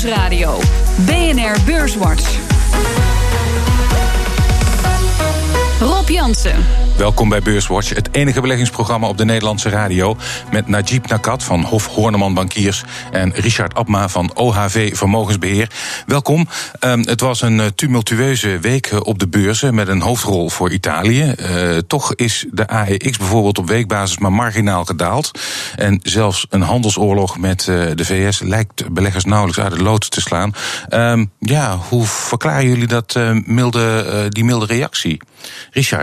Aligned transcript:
Nieuwsradio. 0.00 0.58
BNR 1.06 1.56
Beurswatch. 1.66 2.38
Welkom 6.96 7.28
bij 7.28 7.40
Beurswatch, 7.40 7.94
het 7.94 8.08
enige 8.12 8.40
beleggingsprogramma 8.40 9.08
op 9.08 9.18
de 9.18 9.24
Nederlandse 9.24 9.68
radio. 9.68 10.16
Met 10.52 10.68
Najib 10.68 11.06
Nakat 11.06 11.44
van 11.44 11.64
Hof 11.64 11.86
Horneman 11.86 12.34
Bankiers 12.34 12.84
en 13.12 13.32
Richard 13.34 13.74
Abma 13.74 14.08
van 14.08 14.30
OHV 14.34 14.96
Vermogensbeheer. 14.96 15.70
Welkom. 16.06 16.48
Um, 16.80 17.06
het 17.06 17.20
was 17.20 17.40
een 17.40 17.60
eh, 17.60 17.66
tumultueuze 17.66 18.58
week 18.58 18.86
eh, 18.86 19.00
op 19.02 19.18
de 19.18 19.28
beurzen 19.28 19.74
met 19.74 19.88
een 19.88 20.00
hoofdrol 20.00 20.48
voor 20.48 20.70
Italië. 20.70 21.34
Uh, 21.38 21.78
toch 21.86 22.14
is 22.14 22.46
de 22.50 22.68
AEX 22.68 23.18
bijvoorbeeld 23.18 23.58
op 23.58 23.68
weekbasis 23.68 24.18
maar 24.18 24.32
marginaal 24.32 24.84
gedaald. 24.84 25.30
En 25.76 26.00
zelfs 26.02 26.46
een 26.48 26.62
handelsoorlog 26.62 27.38
met 27.38 27.64
de 27.64 28.04
VS 28.04 28.40
lijkt 28.40 28.92
beleggers 28.92 29.24
nauwelijks 29.24 29.60
uit 29.60 29.72
de 29.72 29.82
lood 29.82 30.10
te 30.10 30.20
slaan. 30.20 30.54
Um, 30.90 31.30
ja, 31.38 31.76
hoe 31.88 32.06
verklaren 32.06 32.68
jullie 32.68 32.86
dat, 32.86 33.18
milde, 33.44 34.26
die 34.28 34.44
milde 34.44 34.66
reactie? 34.66 35.20
Richard. 35.70 35.99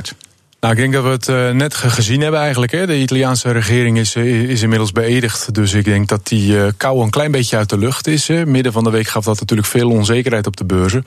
Nou, 0.60 0.74
ik 0.74 0.80
denk 0.80 0.94
dat 0.94 1.04
we 1.04 1.10
het 1.10 1.28
uh, 1.28 1.52
net 1.52 1.74
gezien 1.74 2.22
hebben 2.22 2.40
eigenlijk. 2.40 2.72
Hè. 2.72 2.86
De 2.86 3.00
Italiaanse 3.00 3.52
regering 3.52 3.98
is, 3.98 4.16
is 4.16 4.62
inmiddels 4.62 4.92
beëdigd. 4.92 5.54
Dus 5.54 5.74
ik 5.74 5.86
denk 5.86 6.08
dat 6.08 6.28
die 6.28 6.52
uh, 6.52 6.68
kou 6.78 7.04
een 7.04 7.10
klein 7.10 7.32
beetje 7.32 7.58
uit 7.58 7.70
de 7.70 7.78
lucht 7.78 8.08
is. 8.08 8.28
Hè. 8.28 8.46
Midden 8.46 8.72
van 8.72 8.84
de 8.84 8.90
week 8.90 9.08
gaf 9.08 9.26
dat 9.26 9.40
natuurlijk 9.40 9.68
veel 9.68 9.90
onzekerheid 9.90 10.48
op 10.48 10.58
de 10.58 10.66
beurzen. 10.66 11.06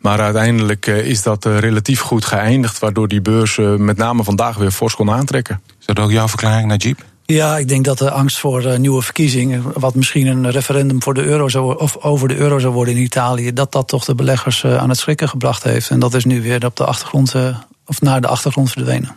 Maar 0.00 0.20
uiteindelijk 0.20 0.86
uh, 0.86 1.06
is 1.06 1.22
dat 1.22 1.44
relatief 1.44 2.00
goed 2.00 2.24
geëindigd. 2.24 2.78
Waardoor 2.78 3.08
die 3.08 3.20
beurs 3.20 3.58
met 3.76 3.96
name 3.96 4.24
vandaag 4.24 4.56
weer 4.56 4.70
fors 4.70 4.94
kon 4.94 5.10
aantrekken. 5.10 5.60
Is 5.80 5.86
dat 5.86 5.98
ook 5.98 6.10
jouw 6.10 6.28
verklaring, 6.28 6.68
Najib? 6.68 6.98
Ja, 7.32 7.58
ik 7.58 7.68
denk 7.68 7.84
dat 7.84 7.98
de 7.98 8.10
angst 8.10 8.38
voor 8.38 8.64
uh, 8.64 8.76
nieuwe 8.76 9.02
verkiezingen, 9.02 9.62
wat 9.74 9.94
misschien 9.94 10.26
een 10.26 10.50
referendum 10.50 11.02
voor 11.02 11.14
de 11.14 11.22
euro 11.22 11.48
zou, 11.48 11.78
of 11.78 11.96
over 11.96 12.28
de 12.28 12.36
euro 12.36 12.58
zou 12.58 12.72
worden 12.72 12.94
in 12.94 13.02
Italië, 13.02 13.52
dat 13.52 13.72
dat 13.72 13.88
toch 13.88 14.04
de 14.04 14.14
beleggers 14.14 14.62
uh, 14.62 14.76
aan 14.76 14.88
het 14.88 14.98
schrikken 14.98 15.28
gebracht 15.28 15.62
heeft. 15.62 15.90
En 15.90 15.98
dat 15.98 16.14
is 16.14 16.24
nu 16.24 16.42
weer 16.42 16.64
op 16.64 16.76
de 16.76 16.84
achtergrond 16.84 17.34
uh, 17.34 17.56
of 17.90 18.00
naar 18.00 18.20
de 18.20 18.26
achtergrond 18.26 18.70
verdwenen. 18.70 19.16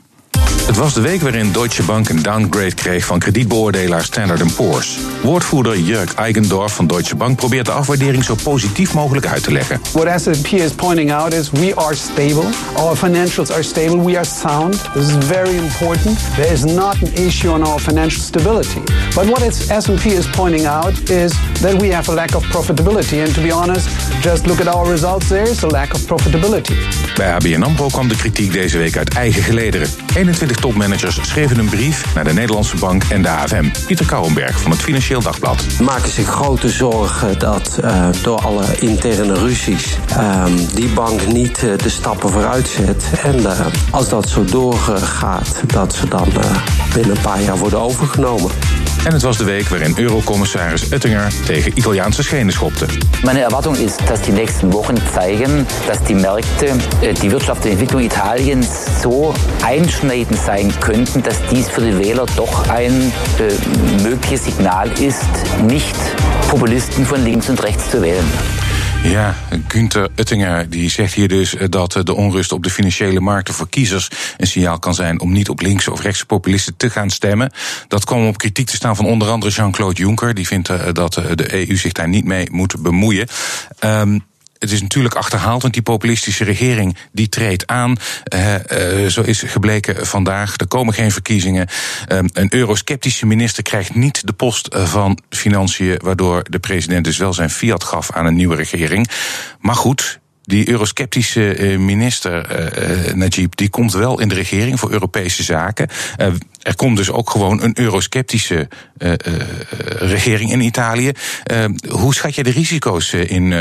Het 0.65 0.77
was 0.77 0.93
de 0.93 1.01
week 1.01 1.21
waarin 1.21 1.51
Deutsche 1.51 1.83
Bank 1.83 2.09
een 2.09 2.21
downgrade 2.21 2.73
kreeg 2.73 3.05
van 3.05 3.19
kredietbeoordelaar 3.19 4.03
Standard 4.03 4.55
Poor's. 4.55 4.97
Woordvoerder 5.21 5.79
Jörg 5.79 6.15
Eigendorf 6.15 6.73
van 6.73 6.87
Deutsche 6.87 7.15
Bank 7.15 7.37
probeert 7.37 7.65
de 7.65 7.71
afwaardering 7.71 8.23
zo 8.23 8.35
positief 8.43 8.93
mogelijk 8.93 9.25
uit 9.25 9.43
te 9.43 9.51
leggen. 9.51 9.79
What 9.91 10.21
S&P 10.21 10.47
is 10.47 10.71
pointing 10.71 11.13
out 11.13 11.33
is 11.33 11.51
we 11.51 11.75
are 11.75 11.95
stable. 11.95 12.45
Our 12.75 12.95
financials 12.95 13.51
are 13.51 13.63
stable. 13.63 14.03
We 14.03 14.15
are 14.15 14.25
sound. 14.25 14.93
This 14.93 15.07
is 15.07 15.25
very 15.25 15.57
important. 15.57 16.19
There 16.35 16.51
is 16.53 16.63
not 16.63 16.95
an 17.03 17.13
issue 17.25 17.51
on 17.51 17.65
our 17.65 17.79
financial 17.79 18.21
stability. 18.21 18.81
But 19.15 19.25
what 19.25 19.53
S&P 19.83 20.05
is 20.05 20.29
pointing 20.29 20.65
out 20.67 21.09
is 21.09 21.31
that 21.61 21.81
we 21.81 21.93
have 21.93 22.11
a 22.11 22.13
lack 22.13 22.35
of 22.35 22.43
profitability. 22.45 23.23
And 23.25 23.33
to 23.33 23.41
be 23.41 23.53
honest, 23.53 23.87
just 24.21 24.45
look 24.45 24.59
at 24.59 24.67
our 24.67 24.91
results. 24.91 25.27
There 25.27 25.49
is 25.49 25.63
a 25.63 25.67
lack 25.67 25.93
of 25.93 26.05
profitability. 26.05 26.73
Bij 27.15 27.33
ABN 27.33 27.61
AMRO 27.61 27.87
kwam 27.87 28.07
de 28.07 28.15
kritiek 28.15 28.53
deze 28.53 28.77
week 28.77 28.97
uit 28.97 29.13
eigen 29.13 29.43
gelederen. 29.43 29.87
21 30.23 30.57
topmanagers 30.57 31.19
schreven 31.21 31.59
een 31.59 31.69
brief 31.69 32.13
naar 32.16 32.23
de 32.23 32.33
Nederlandse 32.33 32.77
Bank 32.77 33.03
en 33.03 33.21
de 33.21 33.29
AFM. 33.29 33.66
Pieter 33.85 34.05
Kouwenberg 34.05 34.61
van 34.61 34.71
het 34.71 34.81
Financieel 34.81 35.21
Dagblad. 35.21 35.66
Maken 35.81 36.11
zich 36.11 36.27
grote 36.27 36.69
zorgen 36.69 37.39
dat 37.39 37.79
uh, 37.83 38.07
door 38.21 38.41
alle 38.41 38.66
interne 38.79 39.33
ruzies 39.33 39.97
uh, 40.09 40.45
die 40.73 40.89
bank 40.89 41.27
niet 41.27 41.63
uh, 41.63 41.77
de 41.77 41.89
stappen 41.89 42.29
vooruit 42.29 42.67
zet. 42.67 43.05
En 43.23 43.39
uh, 43.39 43.59
als 43.89 44.09
dat 44.09 44.29
zo 44.29 44.45
doorgaat, 44.45 45.63
dat 45.67 45.94
ze 45.94 46.07
dan 46.07 46.27
binnen 46.94 47.16
een 47.16 47.21
paar 47.21 47.41
jaar 47.41 47.57
worden 47.57 47.79
overgenomen. 47.79 48.51
En 49.05 49.13
het 49.13 49.21
was 49.21 49.37
de 49.37 49.43
week 49.43 49.67
waarin 49.67 49.93
Eurocommissaris 49.97 50.91
Oettinger 50.91 51.33
tegen 51.45 51.77
Italiaanse 51.77 52.23
schenen 52.23 52.53
schopte. 52.53 52.85
Meine 53.23 53.39
Erwartung 53.39 53.75
ist, 53.75 54.01
dass 54.09 54.21
die 54.21 54.31
nächsten 54.31 54.73
Wochen 54.73 54.95
zeigen, 55.13 55.67
dass 55.87 56.03
die 56.03 56.13
Märkte, 56.13 56.75
die 57.21 57.31
Wirtschaft 57.31 57.65
und 57.65 57.71
Entwicklung 57.71 58.01
Italiens 58.01 59.01
so 59.01 59.33
einschneidend 59.63 60.39
sein 60.39 60.73
könnten, 60.79 61.22
dass 61.22 61.35
dies 61.51 61.69
für 61.69 61.81
die 61.81 61.97
Wähler 61.97 62.25
doch 62.38 62.69
ein 62.69 63.11
äh, 63.39 64.03
mögliches 64.03 64.45
Signal 64.45 64.89
ist, 65.00 65.29
nicht 65.67 65.95
Populisten 66.49 67.05
von 67.05 67.23
links 67.23 67.49
und 67.49 67.61
rechts 67.61 67.89
zu 67.91 68.01
wählen. 68.01 68.25
Ja, 69.03 69.36
Günther 69.68 70.09
Oettinger 70.18 70.69
die 70.69 70.90
zegt 70.90 71.14
hier 71.14 71.28
dus 71.28 71.56
dat 71.69 72.00
de 72.03 72.14
onrust 72.14 72.52
op 72.52 72.64
de 72.64 72.69
financiële 72.69 73.19
markten 73.19 73.53
voor 73.53 73.69
kiezers 73.69 74.09
een 74.38 74.47
signaal 74.47 74.80
kan 74.80 74.94
zijn 74.94 75.19
om 75.19 75.31
niet 75.31 75.50
op 75.50 75.62
linkse 75.62 75.91
of 75.91 76.02
rechtse 76.02 76.25
populisten 76.25 76.78
te 76.78 76.90
gaan 76.90 77.09
stemmen. 77.09 77.52
Dat 77.88 78.06
kwam 78.06 78.28
op 78.28 78.38
kritiek 78.38 78.68
te 78.68 78.75
staan 78.75 78.96
van 78.96 79.06
onder 79.06 79.30
andere 79.30 79.52
Jean-Claude 79.52 80.02
Juncker. 80.02 80.34
Die 80.34 80.47
vindt 80.47 80.96
dat 80.96 81.14
de 81.14 81.68
EU 81.68 81.78
zich 81.78 81.91
daar 81.91 82.08
niet 82.08 82.25
mee 82.25 82.47
moet 82.52 82.81
bemoeien. 82.81 83.28
Um, 83.84 84.24
het 84.63 84.72
is 84.72 84.81
natuurlijk 84.81 85.16
achterhaald, 85.16 85.62
want 85.62 85.74
die 85.74 85.84
populistische 85.84 86.44
regering 86.44 86.97
die 87.12 87.29
treedt 87.29 87.68
aan. 87.68 87.96
Uh, 88.34 88.53
uh, 88.53 89.07
zo 89.07 89.22
is 89.22 89.41
gebleken 89.41 90.07
vandaag. 90.07 90.53
Er 90.57 90.68
komen 90.68 90.94
geen 90.94 91.12
verkiezingen. 91.12 91.68
Um, 92.12 92.29
een 92.34 92.53
eurosceptische 92.53 93.25
minister 93.25 93.63
krijgt 93.63 93.96
niet 93.96 94.28
de 94.28 94.34
post 94.34 94.68
van 94.72 95.19
financiën, 95.29 96.00
waardoor 96.02 96.44
de 96.50 96.59
president 96.59 97.06
dus 97.06 97.18
wel 97.18 97.34
zijn 97.34 97.50
fiat 97.50 97.84
gaf 97.84 98.12
aan 98.12 98.25
een 98.25 98.35
nieuwe 98.35 98.56
regering. 98.56 99.09
Maar 99.59 99.75
goed, 99.75 100.19
die 100.45 100.69
eurosceptische 100.69 101.75
minister, 101.79 102.45
uh, 103.07 103.13
Najib, 103.13 103.55
die 103.55 103.69
komt 103.69 103.93
wel 103.93 104.19
in 104.19 104.27
de 104.27 104.35
regering 104.35 104.79
voor 104.79 104.91
Europese 104.91 105.43
zaken. 105.43 105.87
Er 106.61 106.75
komt 106.75 106.97
dus 106.97 107.11
ook 107.11 107.29
gewoon 107.29 107.61
een 107.61 107.79
eurosceptische 107.79 108.67
uh, 108.97 109.13
regering 109.99 110.51
in 110.51 110.61
Italië. 110.61 111.11
hoe 111.89 112.13
schat 112.13 112.35
je 112.35 112.43
de 112.43 112.49
risico's 112.49 113.13
in 113.13 113.53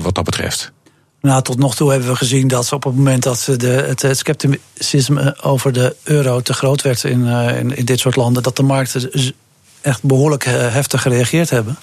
wat 0.00 0.14
dat 0.14 0.24
betreft? 0.24 0.72
Nou, 1.20 1.42
tot 1.42 1.58
nog 1.58 1.74
toe 1.74 1.90
hebben 1.90 2.08
we 2.08 2.16
gezien 2.16 2.48
dat 2.48 2.72
op 2.72 2.84
het 2.84 2.94
moment 2.94 3.22
dat 3.22 3.48
de, 3.56 3.68
het, 3.68 4.02
het 4.02 4.18
scepticisme 4.18 5.42
over 5.42 5.72
de 5.72 5.96
euro 6.02 6.40
te 6.40 6.52
groot 6.52 6.82
werd 6.82 7.04
in, 7.04 7.26
in, 7.26 7.76
in 7.76 7.84
dit 7.84 8.00
soort 8.00 8.16
landen, 8.16 8.42
dat 8.42 8.56
de 8.56 8.62
markten 8.62 9.10
echt 9.80 10.02
behoorlijk 10.02 10.44
heftig 10.44 11.02
gereageerd 11.02 11.50
hebben. 11.50 11.78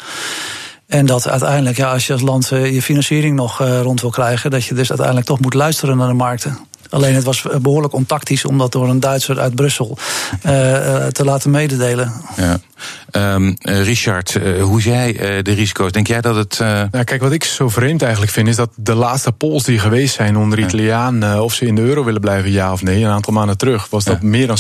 En 0.88 1.06
dat 1.06 1.28
uiteindelijk, 1.28 1.78
ja, 1.78 1.92
als 1.92 2.08
je 2.08 2.14
als 2.14 2.22
land 2.22 2.48
je 2.48 2.82
financiering 2.82 3.36
nog 3.36 3.58
rond 3.60 4.02
wil 4.02 4.10
krijgen, 4.10 4.52
dat 4.52 4.66
je 4.66 4.74
dus 4.74 4.90
uiteindelijk 4.90 5.28
toch 5.28 5.40
moet 5.40 5.54
luisteren 5.54 5.98
naar 5.98 6.08
de 6.08 6.14
markten. 6.14 6.58
Alleen 6.90 7.14
het 7.14 7.24
was 7.24 7.46
behoorlijk 7.62 7.94
ontactisch 7.94 8.46
om 8.46 8.58
dat 8.58 8.72
door 8.72 8.90
een 8.90 9.00
Duitser 9.00 9.40
uit 9.40 9.56
Brussel 9.56 9.98
uh, 9.98 10.42
te 11.08 11.24
laten 11.24 11.52
mededelen. 11.52 12.14
Ja. 12.36 12.60
Um, 13.12 13.56
Richard, 13.62 14.36
uh, 14.36 14.64
hoe 14.64 14.82
jij 14.82 15.14
uh, 15.14 15.44
de 15.44 15.54
risico's? 15.54 15.92
Denk 15.92 16.08
jij 16.08 16.22
dat 16.22 16.36
het. 16.36 16.60
Nou, 16.60 17.04
kijk, 17.04 17.22
wat 17.22 17.32
ik 17.32 17.44
zo 17.44 17.70
vreemd 17.70 18.02
eigenlijk 18.02 18.32
vind, 18.32 18.48
is 18.48 18.56
dat 18.56 18.70
de 18.76 18.94
laatste 18.94 19.32
polls 19.32 19.64
die 19.64 19.80
geweest 19.80 20.16
zijn 20.16 20.38
onder 20.38 20.60
Italianen, 20.60 21.44
of 21.44 21.54
ze 21.54 21.66
in 21.66 21.76
de 21.76 21.82
euro 21.82 22.04
willen 22.04 22.22
blijven, 22.22 22.52
ja 22.52 22.72
of 22.72 22.82
nee, 22.82 23.04
een 23.04 23.12
aantal 23.12 23.34
maanden 23.34 23.58
terug, 23.58 23.90
was 23.90 24.04
dat 24.04 24.18
ja. 24.22 24.28
meer 24.28 24.48
dan 24.48 24.58
70% 24.58 24.60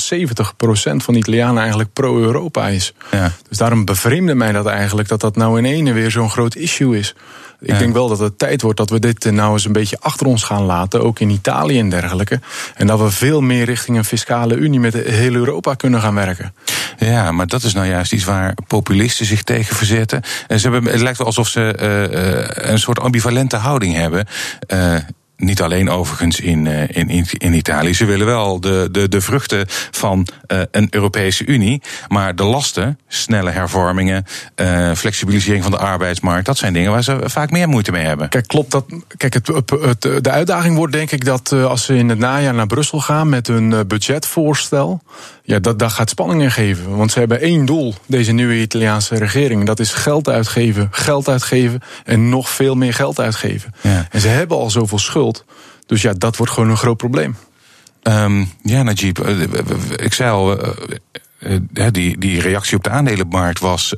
van 0.96 1.14
de 1.14 1.20
Italianen 1.20 1.60
eigenlijk 1.60 1.94
pro-Europa 1.94 2.68
is. 2.68 2.94
Ja. 3.12 3.32
Dus 3.50 3.58
daarom 3.58 3.86
bevreemde 3.86 4.36
mij 4.36 4.52
dat 4.52 4.66
eigenlijk 4.66 5.08
dat 5.08 5.22
dat 5.22 5.36
nou 5.36 5.58
in 5.58 5.66
ene 5.66 5.94
weer 5.94 6.12
zo'n 6.12 6.30
groot 6.30 6.56
issue 6.56 6.98
is. 6.98 7.16
Ik 7.60 7.70
ja. 7.70 7.78
denk 7.78 7.94
wel 7.94 8.08
dat 8.08 8.20
het 8.20 8.38
tijd 8.38 8.62
wordt 8.62 8.78
dat 8.78 8.90
we 8.90 9.00
dit 9.00 9.32
nou 9.32 9.54
eens 9.54 9.66
een 9.66 9.72
beetje 9.72 9.98
achter 10.00 10.28
ons 10.28 10.44
gaan 10.44 10.64
laten, 10.64 11.04
ook 11.04 11.20
in 11.20 11.30
Italië 11.30 11.80
en 11.80 11.90
dergelijke. 11.90 12.40
En 12.76 12.88
dat 12.88 13.00
we 13.00 13.12
veel 13.12 13.42
meer 13.42 13.66
richting 13.66 13.98
een 13.98 14.06
fiscale 14.06 14.56
unie 14.56 14.80
met 14.80 14.94
heel 14.94 15.34
Europa 15.34 15.74
kunnen 15.74 16.02
gaan 16.02 16.16
werken. 16.16 16.54
Ja, 16.98 17.32
maar 17.32 17.48
dat 17.48 17.64
is 17.64 17.74
nou 17.74 17.88
juist 17.88 18.14
iets 18.14 18.24
waar 18.24 18.54
populisten 18.68 19.26
zich 19.26 19.44
tegen 19.44 19.76
verzetten. 19.76 20.22
En 20.48 20.60
ze 20.60 20.70
hebben, 20.70 20.92
het 20.92 21.02
lijkt 21.02 21.18
wel 21.18 21.28
alsof 21.28 21.48
ze 21.48 21.78
uh, 21.80 22.70
een 22.70 22.80
soort 22.80 23.00
ambivalente 23.00 23.56
houding 23.56 23.96
hebben. 23.96 24.28
Uh, 24.74 24.96
niet 25.38 25.62
alleen 25.62 25.90
overigens 25.90 26.40
in, 26.40 26.68
in, 26.88 27.26
in 27.32 27.54
Italië. 27.54 27.94
Ze 27.94 28.06
willen 28.06 28.26
wel 28.26 28.60
de, 28.60 28.88
de, 28.92 29.10
de 29.10 29.22
vruchten 29.22 29.66
van 29.92 30.28
uh, 30.48 30.62
een 30.72 30.88
Europese 30.90 31.46
Unie. 31.46 31.82
Maar 32.08 32.36
de 32.36 32.44
lasten, 32.44 33.00
snelle 33.08 33.50
hervormingen, 33.52 34.26
uh, 34.56 34.92
flexibilisering 34.92 35.64
van 35.64 35.72
de 35.72 35.78
arbeidsmarkt, 35.78 36.46
dat 36.46 36.58
zijn 36.58 36.74
dingen 36.74 36.92
waar 36.92 37.04
ze 37.04 37.20
vaak 37.24 37.52
meer 37.52 37.70
moeite 37.70 37.92
mee 37.92 38.06
hebben. 38.06 38.30
Kijk, 38.30 38.48
klopt 38.48 38.72
dat. 38.72 38.86
Kijk, 39.18 39.34
het, 39.34 39.48
het, 39.82 40.02
de 40.02 40.30
uitdaging 40.30 40.76
wordt 40.76 40.94
denk 40.94 41.12
ik 41.12 41.26
dat 41.26 41.52
als 41.52 41.86
ze 41.86 41.96
in 41.96 42.10
het 42.10 42.20
najaar 42.20 42.54
naar 42.54 42.68
Brussel 42.68 43.00
gaan 43.00 43.30
met 43.30 43.48
hun 43.48 43.88
budgetvoorstel. 43.88 45.02
Ja, 45.44 45.60
dat, 45.60 45.80
dat 45.80 45.92
gaat 45.92 46.10
spanning 46.10 46.42
in 46.42 46.52
geven. 46.52 46.98
Want 46.98 47.12
ze 47.12 47.20
hebben 47.20 47.42
één 47.42 47.66
doel, 47.66 47.94
deze 48.08 48.32
nieuwe 48.32 48.62
Italiaanse 48.62 49.16
regering. 49.16 49.66
Dat 49.66 49.80
is 49.80 49.94
geld 49.94 50.30
uitgeven, 50.30 50.88
geld 50.92 51.30
uitgeven 51.30 51.82
en 52.04 52.30
nog 52.30 52.50
veel 52.50 52.76
meer 52.76 52.94
geld 52.94 53.20
uitgeven. 53.20 53.74
Ja. 53.82 54.08
En 54.10 54.20
ze 54.22 54.28
hebben 54.28 54.58
al 54.58 54.70
zoveel 54.70 55.00
schuld. 55.00 55.25
Dus 55.86 56.02
ja, 56.02 56.14
dat 56.14 56.38
wordt 56.38 56.52
gewoon 56.52 56.70
een 56.70 56.78
groot 56.78 56.98
probleem. 56.98 57.36
Um, 58.04 58.50
ja, 58.64 58.84
Najib, 58.84 59.20
ik 59.96 60.14
zei 60.14 60.32
al, 60.32 60.58
die, 61.92 62.18
die 62.18 62.42
reactie 62.42 62.78
op 62.78 62.84
de 62.84 62.90
aandelenmarkt 62.90 63.60
was 63.60 63.94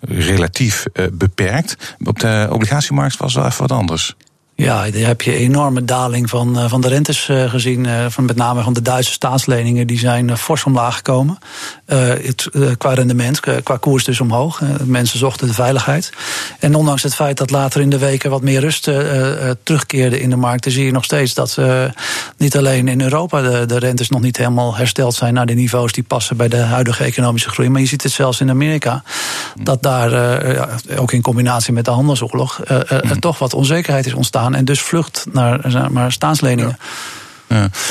relatief 0.00 0.84
beperkt. 1.12 1.96
Op 2.04 2.18
de 2.18 2.48
obligatiemarkt 2.50 3.16
was 3.16 3.34
wel 3.34 3.46
even 3.46 3.60
wat 3.60 3.72
anders. 3.72 4.16
Ja, 4.60 4.90
daar 4.90 5.02
heb 5.02 5.22
je 5.22 5.34
enorme 5.34 5.84
daling 5.84 6.30
van, 6.30 6.58
eh, 6.58 6.68
van 6.68 6.80
de 6.80 6.88
rentes 6.88 7.28
eh, 7.28 7.50
gezien. 7.50 7.86
Eh, 7.86 8.06
van 8.08 8.24
met 8.24 8.36
name 8.36 8.62
van 8.62 8.72
de 8.72 8.82
Duitse 8.82 9.12
staatsleningen. 9.12 9.86
Die 9.86 9.98
zijn 9.98 10.36
fors 10.36 10.64
omlaag 10.64 10.96
gekomen. 10.96 11.38
Het, 11.86 12.50
qua 12.78 12.94
rendement, 12.94 13.40
qua 13.40 13.76
koers 13.76 14.04
dus 14.04 14.20
omhoog. 14.20 14.60
mensen 14.84 15.18
zochten 15.18 15.46
de 15.46 15.54
veiligheid. 15.54 16.12
En 16.58 16.74
ondanks 16.74 17.02
het 17.02 17.14
feit 17.14 17.36
dat 17.36 17.50
later 17.50 17.80
in 17.80 17.90
de 17.90 17.98
weken 17.98 18.30
wat 18.30 18.42
meer 18.42 18.60
rust 18.60 18.82
terugkeerde 19.62 20.20
in 20.20 20.30
de 20.30 20.36
markten... 20.36 20.70
zie 20.70 20.84
je 20.84 20.92
nog 20.92 21.04
steeds 21.04 21.34
dat 21.34 21.58
niet 22.36 22.56
alleen 22.56 22.88
in 22.88 23.00
Europa 23.00 23.42
de, 23.42 23.66
de 23.66 23.78
rentes 23.78 24.08
nog 24.08 24.20
niet 24.20 24.36
helemaal 24.36 24.76
hersteld 24.76 25.14
zijn... 25.14 25.34
naar 25.34 25.46
de 25.46 25.54
niveaus 25.54 25.92
die 25.92 26.02
passen 26.02 26.36
bij 26.36 26.48
de 26.48 26.56
huidige 26.56 27.04
economische 27.04 27.50
groei. 27.50 27.68
Maar 27.68 27.80
je 27.80 27.86
ziet 27.86 28.02
het 28.02 28.12
zelfs 28.12 28.40
in 28.40 28.50
Amerika. 28.50 29.02
Dat 29.62 29.82
daar, 29.82 30.42
ook 30.96 31.12
in 31.12 31.22
combinatie 31.22 31.72
met 31.72 31.84
de 31.84 31.90
handelsoorlog... 31.90 32.60
er 32.64 33.18
toch 33.18 33.38
wat 33.38 33.54
onzekerheid 33.54 34.06
is 34.06 34.14
ontstaan 34.14 34.49
en 34.54 34.64
dus 34.64 34.80
vlucht 34.80 35.26
naar 35.32 35.88
maar, 35.92 36.12
staatsleningen. 36.12 36.78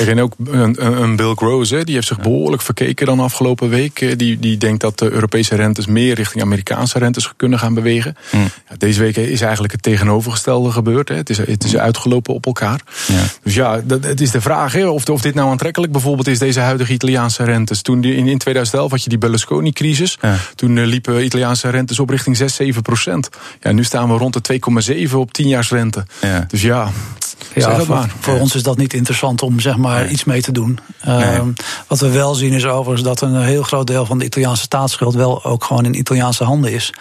En 0.06 0.20
ook 0.20 0.34
een, 0.44 1.02
een 1.02 1.16
Bill 1.16 1.32
Gross, 1.34 1.70
hè, 1.70 1.84
die 1.84 1.94
heeft 1.94 2.06
zich 2.06 2.20
behoorlijk 2.20 2.62
verkeken 2.62 3.06
dan 3.06 3.20
afgelopen 3.20 3.68
week. 3.68 4.00
Eh, 4.00 4.16
die, 4.16 4.38
die 4.38 4.56
denkt 4.56 4.80
dat 4.80 4.98
de 4.98 5.10
Europese 5.10 5.54
rentes 5.54 5.86
meer 5.86 6.14
richting 6.14 6.42
Amerikaanse 6.42 6.98
rentes 6.98 7.32
kunnen 7.36 7.58
gaan 7.58 7.74
bewegen. 7.74 8.16
Ja, 8.32 8.76
deze 8.78 9.00
week 9.00 9.16
is 9.16 9.40
eigenlijk 9.40 9.72
het 9.72 9.82
tegenovergestelde 9.82 10.70
gebeurd. 10.70 11.08
Hè. 11.08 11.14
Het, 11.14 11.30
is, 11.30 11.38
het 11.38 11.64
is 11.64 11.76
uitgelopen 11.76 12.34
op 12.34 12.46
elkaar. 12.46 12.80
Ja. 13.06 13.22
Dus 13.42 13.54
ja, 13.54 13.80
dat, 13.84 14.04
het 14.04 14.20
is 14.20 14.30
de 14.30 14.40
vraag 14.40 14.72
hè, 14.72 14.86
of, 14.86 15.08
of 15.08 15.20
dit 15.20 15.34
nou 15.34 15.50
aantrekkelijk 15.50 15.92
bijvoorbeeld 15.92 16.28
is, 16.28 16.38
deze 16.38 16.60
huidige 16.60 16.92
Italiaanse 16.92 17.44
rentes. 17.44 17.82
Toen 17.82 18.04
in, 18.04 18.26
in 18.26 18.38
2011 18.38 18.90
had 18.90 19.02
je 19.02 19.08
die 19.08 19.18
Berlusconi-crisis. 19.18 20.18
Toen 20.54 20.76
uh, 20.76 20.86
liepen 20.86 21.24
Italiaanse 21.24 21.68
rentes 21.68 22.00
op 22.00 22.10
richting 22.10 22.36
6, 22.36 22.54
7 22.54 22.82
procent. 22.82 23.28
Ja, 23.60 23.72
nu 23.72 23.84
staan 23.84 24.08
we 24.08 24.16
rond 24.16 24.46
de 24.46 24.60
2,7 25.08 25.12
op 25.12 25.32
10 25.32 25.48
jaars 25.48 25.70
rente. 25.70 26.04
Dus 26.48 26.62
ja, 26.62 26.90
ja, 27.54 27.78
voor, 27.78 28.06
voor 28.20 28.38
ons 28.38 28.54
is 28.54 28.62
dat 28.62 28.76
niet 28.76 28.94
interessant 28.94 29.42
om 29.42 29.60
zeg 29.60 29.76
maar 29.76 30.08
iets 30.08 30.24
mee 30.24 30.42
te 30.42 30.52
doen. 30.52 30.78
Ehm, 31.00 31.48
wat 31.86 32.00
we 32.00 32.10
wel 32.10 32.34
zien 32.34 32.52
is 32.52 32.64
overigens 32.66 33.02
dat 33.02 33.20
een 33.20 33.42
heel 33.42 33.62
groot 33.62 33.86
deel 33.86 34.06
van 34.06 34.18
de 34.18 34.24
Italiaanse 34.24 34.62
staatsschuld 34.62 35.14
wel 35.14 35.44
ook 35.44 35.64
gewoon 35.64 35.84
in 35.84 35.98
Italiaanse 35.98 36.44
handen 36.44 36.72
is. 36.72 36.92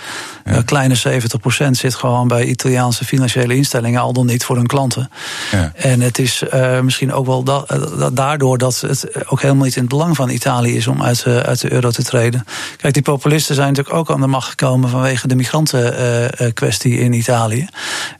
Een 0.43 0.55
uh, 0.55 0.61
kleine 0.65 1.21
70% 1.67 1.69
zit 1.71 1.95
gewoon 1.95 2.27
bij 2.27 2.45
Italiaanse 2.45 3.05
financiële 3.05 3.55
instellingen, 3.55 4.01
al 4.01 4.13
dan 4.13 4.25
niet 4.25 4.43
voor 4.43 4.55
hun 4.55 4.67
klanten. 4.67 5.09
Ja. 5.51 5.71
En 5.75 6.01
het 6.01 6.19
is 6.19 6.43
uh, 6.53 6.79
misschien 6.79 7.13
ook 7.13 7.25
wel 7.25 7.43
da 7.43 7.65
daardoor 8.13 8.57
dat 8.57 8.79
het 8.79 9.29
ook 9.29 9.41
helemaal 9.41 9.63
niet 9.63 9.75
in 9.75 9.81
het 9.81 9.89
belang 9.89 10.15
van 10.15 10.29
Italië 10.29 10.75
is 10.75 10.87
om 10.87 11.03
uit, 11.03 11.23
uh, 11.27 11.37
uit 11.37 11.61
de 11.61 11.71
euro 11.71 11.91
te 11.91 12.03
treden. 12.03 12.45
Kijk, 12.77 12.93
die 12.93 13.03
populisten 13.03 13.55
zijn 13.55 13.67
natuurlijk 13.67 13.95
ook 13.95 14.11
aan 14.11 14.21
de 14.21 14.27
macht 14.27 14.49
gekomen 14.49 14.89
vanwege 14.89 15.27
de 15.27 15.35
migrantenkwestie 15.35 16.99
in 16.99 17.13
Italië. 17.13 17.67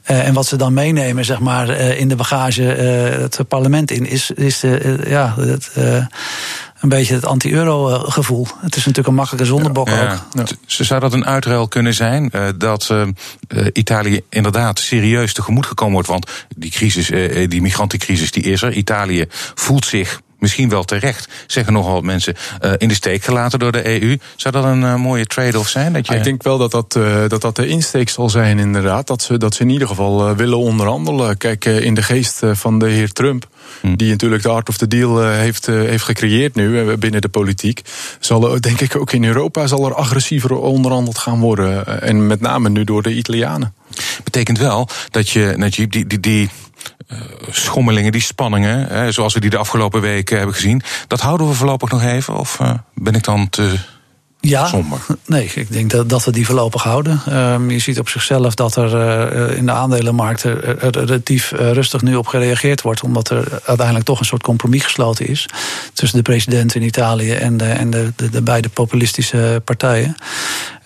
en 0.02 0.34
wat 0.34 0.46
ze 0.46 0.56
dan 0.56 0.74
meenemen, 0.74 1.24
zeg 1.24 1.40
maar, 1.40 1.68
in 1.70 2.08
de 2.10 2.16
bagage 2.16 2.62
het 2.62 3.48
parlement 3.48 3.90
in, 3.90 4.06
is, 4.06 4.30
is 4.30 4.60
de, 4.60 5.00
ja, 5.06 5.34
het, 5.38 5.70
een 6.80 6.88
beetje 6.88 7.14
het 7.14 7.26
anti-euro 7.26 7.98
gevoel. 7.98 8.46
Het 8.60 8.76
is 8.76 8.80
natuurlijk 8.80 9.08
een 9.08 9.14
makkelijke 9.14 9.46
zondebok 9.46 9.88
ja, 9.88 10.24
ook. 10.38 10.46
Zou 10.66 11.00
dat 11.00 11.12
een 11.12 11.26
uitruil 11.26 11.68
kunnen 11.68 11.94
zijn? 11.94 12.30
Uh, 12.34 12.48
dat 12.56 12.88
uh, 12.92 13.06
Italië 13.72 14.20
inderdaad 14.28 14.78
serieus 14.78 15.32
tegemoet 15.32 15.66
gekomen 15.66 15.92
wordt? 15.92 16.08
Want 16.08 16.30
die 16.56 16.70
crisis, 16.70 17.06
die 17.48 17.62
migrantencrisis, 17.62 18.30
die 18.30 18.42
is 18.42 18.62
er. 18.62 18.72
Italië 18.72 19.24
voelt 19.54 19.84
zich 19.84 20.20
misschien 20.40 20.68
wel 20.68 20.84
terecht, 20.84 21.28
zeggen 21.46 21.72
nogal 21.72 22.00
mensen, 22.00 22.34
uh, 22.64 22.72
in 22.76 22.88
de 22.88 22.94
steek 22.94 23.24
gelaten 23.24 23.58
door 23.58 23.72
de 23.72 24.02
EU. 24.02 24.18
Zou 24.36 24.54
dat 24.54 24.64
een 24.64 24.82
uh, 24.82 24.94
mooie 24.94 25.26
trade-off 25.26 25.68
zijn? 25.68 25.92
Dat 25.92 26.06
je... 26.06 26.14
Ik 26.14 26.24
denk 26.24 26.42
wel 26.42 26.58
dat 26.58 26.70
dat, 26.70 26.94
uh, 26.98 27.28
dat 27.28 27.40
dat 27.40 27.56
de 27.56 27.66
insteek 27.66 28.08
zal 28.08 28.30
zijn, 28.30 28.58
inderdaad. 28.58 29.06
Dat 29.06 29.22
ze, 29.22 29.38
dat 29.38 29.54
ze 29.54 29.62
in 29.62 29.68
ieder 29.68 29.88
geval 29.88 30.36
willen 30.36 30.58
onderhandelen. 30.58 31.36
Kijk, 31.36 31.64
in 31.64 31.94
de 31.94 32.02
geest 32.02 32.40
van 32.52 32.78
de 32.78 32.88
heer 32.88 33.12
Trump. 33.12 33.48
Hm. 33.80 33.94
Die 33.94 34.10
natuurlijk 34.10 34.42
de 34.42 34.48
art 34.48 34.68
of 34.68 34.76
the 34.76 34.88
deal 34.88 35.28
heeft, 35.28 35.66
heeft 35.66 36.04
gecreëerd 36.04 36.54
nu 36.54 36.96
binnen 36.96 37.20
de 37.20 37.28
politiek. 37.28 37.82
Zal 38.20 38.52
er, 38.52 38.62
denk 38.62 38.80
ik 38.80 38.96
ook 38.96 39.12
in 39.12 39.24
Europa 39.24 39.66
zal 39.66 39.86
er 39.86 39.94
agressiever 39.94 40.56
onderhandeld 40.56 41.18
gaan 41.18 41.40
worden. 41.40 42.02
En 42.02 42.26
met 42.26 42.40
name 42.40 42.68
nu 42.68 42.84
door 42.84 43.02
de 43.02 43.14
Italianen. 43.14 43.74
Betekent 44.24 44.58
wel 44.58 44.88
dat 45.10 45.28
je, 45.28 45.54
Najib, 45.56 45.92
die, 45.92 46.06
die, 46.06 46.20
die 46.20 46.50
schommelingen, 47.50 48.12
die 48.12 48.20
spanningen, 48.20 48.86
hè, 48.86 49.12
zoals 49.12 49.34
we 49.34 49.40
die 49.40 49.50
de 49.50 49.56
afgelopen 49.56 50.00
weken 50.00 50.36
hebben 50.36 50.54
gezien, 50.54 50.82
dat 51.06 51.20
houden 51.20 51.48
we 51.48 51.54
voorlopig 51.54 51.90
nog 51.90 52.02
even? 52.02 52.36
Of 52.36 52.58
uh, 52.60 52.72
ben 52.94 53.14
ik 53.14 53.24
dan 53.24 53.48
te 53.48 53.78
ja, 54.40 54.66
somber? 54.66 54.98
Nee, 55.26 55.50
ik 55.54 55.72
denk 55.72 55.90
dat, 55.90 56.08
dat 56.08 56.24
we 56.24 56.32
die 56.32 56.46
voorlopig 56.46 56.82
houden. 56.82 57.20
Um, 57.52 57.70
je 57.70 57.78
ziet 57.78 57.98
op 57.98 58.08
zichzelf 58.08 58.54
dat 58.54 58.76
er 58.76 58.94
uh, 58.94 59.56
in 59.56 59.66
de 59.66 59.72
aandelenmarkten 59.72 60.60
relatief 60.90 61.50
rustig 61.50 62.02
nu 62.02 62.14
op 62.16 62.26
gereageerd 62.26 62.82
wordt, 62.82 63.02
omdat 63.02 63.30
er 63.30 63.60
uiteindelijk 63.64 64.06
toch 64.06 64.18
een 64.18 64.24
soort 64.24 64.42
compromis 64.42 64.84
gesloten 64.84 65.26
is 65.26 65.48
tussen 65.92 66.18
de 66.18 66.24
president 66.24 66.74
in 66.74 66.82
Italië 66.82 67.32
en 67.32 67.56
de, 67.56 67.64
en 67.64 67.90
de, 67.90 68.12
de, 68.16 68.28
de 68.28 68.42
beide 68.42 68.68
populistische 68.68 69.62
partijen. 69.64 70.16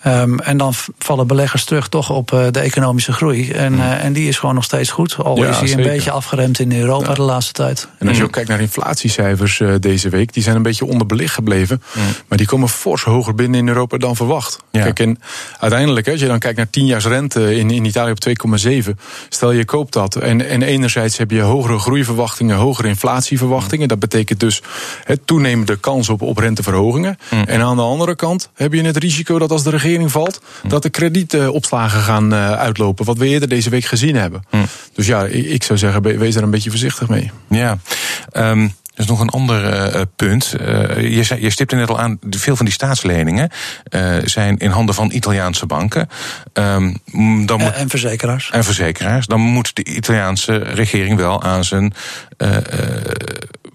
Um, 0.07 0.39
en 0.39 0.57
dan 0.57 0.73
vallen 0.97 1.27
beleggers 1.27 1.63
terug 1.63 1.87
toch 1.87 2.09
op 2.09 2.31
uh, 2.31 2.45
de 2.51 2.59
economische 2.59 3.13
groei. 3.13 3.51
En, 3.51 3.73
uh, 3.73 4.03
en 4.03 4.13
die 4.13 4.27
is 4.27 4.37
gewoon 4.37 4.55
nog 4.55 4.63
steeds 4.63 4.89
goed. 4.89 5.15
Al 5.23 5.37
ja, 5.37 5.49
is 5.49 5.59
die 5.59 5.77
een 5.77 5.83
beetje 5.83 6.11
afgeremd 6.11 6.59
in 6.59 6.79
Europa 6.79 7.07
ja. 7.07 7.13
de 7.13 7.21
laatste 7.21 7.53
tijd. 7.53 7.87
En 7.99 8.07
als 8.07 8.17
je 8.17 8.23
ook 8.23 8.31
kijkt 8.31 8.49
naar 8.49 8.61
inflatiecijfers 8.61 9.59
uh, 9.59 9.73
deze 9.79 10.09
week, 10.09 10.33
die 10.33 10.43
zijn 10.43 10.55
een 10.55 10.61
beetje 10.61 10.85
onderbelicht 10.85 11.33
gebleven. 11.33 11.81
Mm. 11.93 12.03
Maar 12.27 12.37
die 12.37 12.47
komen 12.47 12.69
fors 12.69 13.03
hoger 13.03 13.35
binnen 13.35 13.59
in 13.59 13.67
Europa 13.67 13.97
dan 13.97 14.15
verwacht. 14.15 14.59
Ja. 14.71 14.81
Kijk, 14.81 14.99
en 14.99 15.19
uiteindelijk, 15.59 16.09
als 16.09 16.19
je 16.19 16.27
dan 16.27 16.39
kijkt 16.39 16.57
naar 16.57 16.69
10 16.69 16.85
jaar 16.85 17.01
rente 17.01 17.55
in, 17.55 17.69
in 17.69 17.85
Italië 17.85 18.11
op 18.11 18.59
2,7. 18.67 18.89
Stel 19.29 19.51
je 19.51 19.65
koopt 19.65 19.93
dat. 19.93 20.15
En, 20.15 20.49
en 20.49 20.61
enerzijds 20.61 21.17
heb 21.17 21.31
je 21.31 21.41
hogere 21.41 21.79
groeiverwachtingen, 21.79 22.55
hogere 22.55 22.87
inflatieverwachtingen. 22.87 23.87
Dat 23.87 23.99
betekent 23.99 24.39
dus 24.39 24.61
het 25.03 25.27
toenemende 25.27 25.75
kans 25.75 26.09
op, 26.09 26.21
op 26.21 26.37
renteverhogingen. 26.37 27.17
Mm. 27.31 27.43
En 27.43 27.61
aan 27.61 27.75
de 27.75 27.81
andere 27.81 28.15
kant 28.15 28.49
heb 28.53 28.73
je 28.73 28.83
het 28.83 28.97
risico 28.97 29.39
dat 29.39 29.51
als 29.51 29.63
de 29.63 29.69
regering 29.69 29.94
valt, 30.03 30.41
hm. 30.61 30.67
dat 30.67 30.83
de 30.83 30.89
kredietopslagen 30.89 32.01
gaan 32.01 32.33
eh, 32.33 32.51
uitlopen. 32.51 33.05
Wat 33.05 33.17
we 33.17 33.27
eerder 33.27 33.49
deze 33.49 33.69
week 33.69 33.85
gezien 33.85 34.15
hebben. 34.15 34.43
Hm. 34.49 34.57
Dus 34.93 35.07
ja, 35.07 35.23
ik 35.25 35.63
zou 35.63 35.79
zeggen, 35.79 36.01
wees 36.01 36.33
daar 36.33 36.43
een 36.43 36.49
beetje 36.49 36.69
voorzichtig 36.69 37.09
mee. 37.09 37.31
Ja. 37.49 37.77
Um... 38.33 38.73
Er 38.95 39.01
is 39.01 39.07
nog 39.07 39.19
een 39.19 39.29
ander 39.29 39.93
uh, 39.95 40.01
punt. 40.15 40.55
Uh, 40.61 40.67
je, 40.97 41.41
je 41.41 41.49
stipte 41.49 41.75
net 41.75 41.89
al 41.89 41.99
aan, 41.99 42.19
veel 42.29 42.55
van 42.55 42.65
die 42.65 42.73
staatsleningen 42.73 43.49
uh, 43.89 44.15
zijn 44.23 44.57
in 44.57 44.69
handen 44.69 44.95
van 44.95 45.11
Italiaanse 45.11 45.65
banken. 45.65 46.09
Um, 46.53 46.97
dan 47.45 47.59
moet, 47.59 47.71
en 47.71 47.89
verzekeraars. 47.89 48.49
En 48.51 48.63
verzekeraars. 48.63 49.25
Dan 49.25 49.39
moet 49.39 49.75
de 49.75 49.83
Italiaanse 49.83 50.55
regering 50.55 51.17
wel 51.17 51.43
aan 51.43 51.63
zijn 51.63 51.93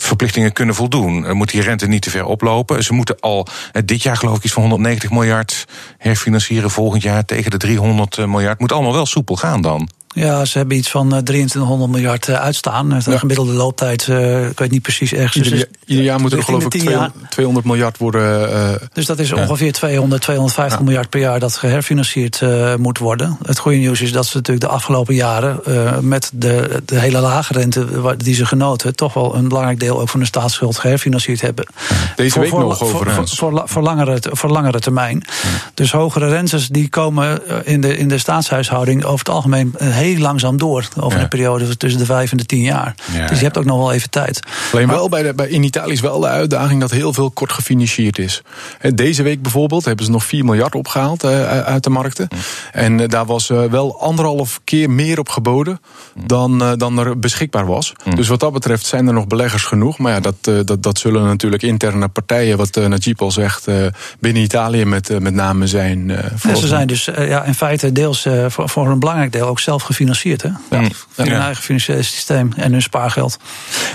verplichtingen 0.02 0.52
kunnen 0.52 0.74
voldoen. 0.74 1.22
Dan 1.22 1.36
moet 1.36 1.50
die 1.50 1.62
rente 1.62 1.86
niet 1.86 2.02
te 2.02 2.10
ver 2.10 2.24
oplopen. 2.24 2.84
Ze 2.84 2.92
moeten 2.92 3.20
al 3.20 3.46
dit 3.84 4.02
jaar 4.02 4.16
geloof 4.16 4.36
ik 4.36 4.44
iets 4.44 4.52
van 4.52 4.62
190 4.62 5.10
miljard 5.10 5.66
herfinancieren. 5.98 6.70
Volgend 6.70 7.02
jaar 7.02 7.24
tegen 7.24 7.50
de 7.50 7.56
300 7.56 8.16
miljard. 8.26 8.60
Moet 8.60 8.72
allemaal 8.72 8.92
wel 8.92 9.06
soepel 9.06 9.36
gaan 9.36 9.60
dan. 9.60 9.88
Ja, 10.14 10.44
ze 10.44 10.58
hebben 10.58 10.76
iets 10.76 10.90
van 10.90 11.08
2300 11.08 11.90
eh, 11.90 11.96
miljard 11.96 12.28
eh, 12.28 12.34
uitstaan. 12.34 12.90
Een 12.90 13.18
gemiddelde 13.18 13.52
looptijd, 13.52 14.06
uh, 14.06 14.48
ik 14.48 14.58
weet 14.58 14.70
niet 14.70 14.82
precies 14.82 15.12
ergens. 15.12 15.34
Ieder, 15.34 15.50
dus 15.50 15.66
ieder 15.86 16.04
jaar 16.04 16.20
moet 16.20 16.32
er 16.32 16.42
geloof 16.42 16.64
ik 16.64 17.10
200 17.28 17.66
miljard 17.66 17.98
worden. 17.98 18.50
Uh, 18.50 18.70
dus 18.92 19.06
dat 19.06 19.18
is 19.18 19.32
ongeveer 19.32 19.72
200, 19.72 20.22
250 20.22 20.78
ja. 20.78 20.84
miljard 20.84 21.10
per 21.10 21.20
jaar 21.20 21.40
dat 21.40 21.56
geherfinancierd 21.56 22.40
uh, 22.40 22.74
moet 22.74 22.98
worden. 22.98 23.38
Het 23.42 23.58
goede 23.58 23.78
nieuws 23.78 24.00
is 24.00 24.12
dat 24.12 24.26
ze 24.26 24.36
natuurlijk 24.36 24.66
de 24.66 24.72
afgelopen 24.72 25.14
jaren 25.14 25.60
met 26.08 26.30
de, 26.34 26.82
de 26.84 26.98
hele 26.98 27.20
lage 27.20 27.52
rente 27.52 28.14
die 28.16 28.34
ze 28.34 28.46
genoten, 28.46 28.96
toch 28.96 29.14
wel 29.14 29.34
een 29.34 29.48
belangrijk 29.48 29.80
deel 29.80 30.00
ook 30.00 30.08
van 30.08 30.20
de 30.20 30.26
staatsschuld 30.26 30.78
geherfinancierd 30.78 31.40
hebben. 31.40 31.66
Deze 32.16 32.30
voor, 32.30 32.42
week 32.42 32.50
voor, 32.50 32.60
nog 32.60 32.82
over. 32.82 33.12
Voor, 33.12 33.28
voor, 33.28 33.62
voor, 33.64 33.82
langere, 33.82 34.18
voor 34.22 34.50
langere 34.50 34.80
termijn. 34.80 35.24
Dus 35.74 35.92
hogere 35.92 36.28
rentes 36.28 36.68
die 36.68 36.88
komen 36.88 37.42
in 37.66 37.80
de, 37.80 37.96
in 37.96 38.08
de 38.08 38.18
staatshuishouding 38.18 39.04
over 39.04 39.18
het 39.18 39.28
algemeen 39.28 39.74
heel 40.00 40.18
langzaam 40.18 40.56
door. 40.56 40.88
Over 40.96 41.18
ja. 41.18 41.22
een 41.22 41.28
periode 41.28 41.76
tussen 41.76 42.00
de 42.00 42.06
vijf 42.06 42.30
en 42.30 42.36
de 42.36 42.46
tien 42.46 42.62
jaar. 42.62 42.94
Ja, 43.12 43.26
dus 43.26 43.38
je 43.38 43.44
hebt 43.44 43.58
ook 43.58 43.64
nog 43.64 43.78
wel 43.78 43.92
even 43.92 44.10
tijd. 44.10 44.40
Alleen 44.72 44.88
wel 44.88 45.08
bij, 45.08 45.22
de, 45.22 45.34
bij 45.34 45.48
in 45.48 45.62
Italië 45.62 45.92
is 45.92 46.00
wel 46.00 46.20
de 46.20 46.26
uitdaging 46.26 46.80
dat 46.80 46.90
heel 46.90 47.12
veel 47.12 47.30
kort 47.30 47.52
gefinancierd 47.52 48.18
is. 48.18 48.42
Deze 48.94 49.22
week 49.22 49.42
bijvoorbeeld 49.42 49.84
hebben 49.84 50.04
ze 50.04 50.10
nog 50.10 50.24
4 50.24 50.44
miljard 50.44 50.74
opgehaald 50.74 51.24
uh, 51.24 51.48
uit 51.60 51.84
de 51.84 51.90
markten. 51.90 52.28
Mm. 52.30 52.38
En 52.72 52.98
uh, 52.98 53.08
daar 53.08 53.26
was 53.26 53.50
uh, 53.50 53.64
wel 53.64 54.00
anderhalf 54.00 54.60
keer 54.64 54.90
meer 54.90 55.18
op 55.18 55.28
geboden 55.28 55.80
mm. 56.14 56.26
dan, 56.26 56.74
dan 56.76 56.98
er 56.98 57.18
beschikbaar 57.18 57.66
was. 57.66 57.92
Mm. 58.04 58.14
Dus 58.14 58.28
wat 58.28 58.40
dat 58.40 58.52
betreft 58.52 58.86
zijn 58.86 59.06
er 59.06 59.12
nog 59.12 59.26
beleggers 59.26 59.64
genoeg. 59.64 59.98
Maar 59.98 60.12
ja, 60.12 60.20
dat, 60.20 60.66
dat, 60.66 60.82
dat 60.82 60.98
zullen 60.98 61.24
natuurlijk 61.24 61.62
interne 61.62 62.08
partijen, 62.08 62.56
wat 62.56 62.74
Najib 62.74 63.22
al 63.22 63.30
zegt, 63.30 63.66
binnen 64.20 64.42
Italië 64.42 64.84
met, 64.84 65.20
met 65.20 65.34
name 65.34 65.66
zijn. 65.66 66.10
En 66.10 66.56
ze 66.56 66.66
zijn 66.66 66.86
dus 66.86 67.04
ja, 67.04 67.44
in 67.44 67.54
feite 67.54 67.92
deels 67.92 68.26
voor, 68.48 68.68
voor 68.68 68.88
een 68.88 68.98
belangrijk 68.98 69.32
deel 69.32 69.46
ook 69.46 69.60
zelf 69.60 69.82
gefinancierd. 69.90 70.42
Hè? 70.42 70.48
Ja. 70.48 70.88
Via 71.10 71.24
hun 71.24 71.40
eigen 71.40 71.62
financiële 71.62 72.02
systeem 72.02 72.52
en 72.56 72.72
hun 72.72 72.82
spaargeld. 72.82 73.38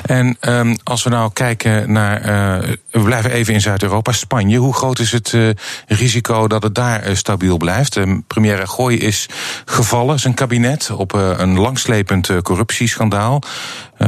En 0.06 0.38
um, 0.42 0.78
als 0.84 1.04
we 1.04 1.10
nou 1.10 1.30
kijken 1.34 1.92
naar. 1.92 2.20
Uh, 2.20 2.74
we 2.92 3.02
blijven 3.02 3.32
even 3.32 3.54
in 3.54 3.62
Zuid-Europa, 3.62 4.12
Spanje. 4.12 4.58
Hoe 4.58 4.74
groot 4.74 5.00
is 5.00 5.12
het 5.12 5.32
uh, 5.32 5.50
risico 5.88 6.48
dat 6.48 6.64
het 6.64 6.76
daar 6.76 7.08
uh, 7.08 7.16
stabiel 7.16 7.58
blijft? 7.58 8.00
Premier 8.28 8.58
Rajoy 8.58 8.94
is 8.94 9.30
gevallen, 9.66 10.20
zijn 10.20 10.34
kabinet, 10.34 10.90
op 10.90 11.14
een 11.14 11.60
langslepend 11.60 12.42
corruptieschandaal. 12.42 13.42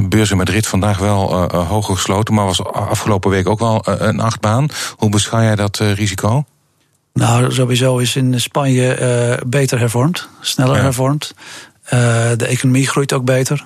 beurs 0.09 0.31
in 0.31 0.37
Madrid 0.37 0.67
vandaag 0.67 0.97
wel 0.97 1.51
hoger 1.51 1.95
gesloten, 1.95 2.33
maar 2.33 2.45
was 2.45 2.63
afgelopen 2.63 3.29
week 3.29 3.47
ook 3.47 3.59
wel 3.59 3.81
een 3.83 4.19
achtbaan. 4.19 4.67
Hoe 4.95 5.09
beschouw 5.09 5.41
jij 5.41 5.55
dat 5.55 5.77
risico? 5.77 6.45
Nou, 7.17 7.53
sowieso 7.53 7.97
is 7.97 8.15
in 8.15 8.39
Spanje 8.39 8.99
uh, 8.99 9.49
beter 9.49 9.79
hervormd, 9.79 10.29
sneller 10.41 10.75
ja. 10.75 10.81
hervormd. 10.81 11.33
Uh, 11.93 11.99
de 12.37 12.45
economie 12.45 12.87
groeit 12.87 13.13
ook 13.13 13.25
beter. 13.25 13.65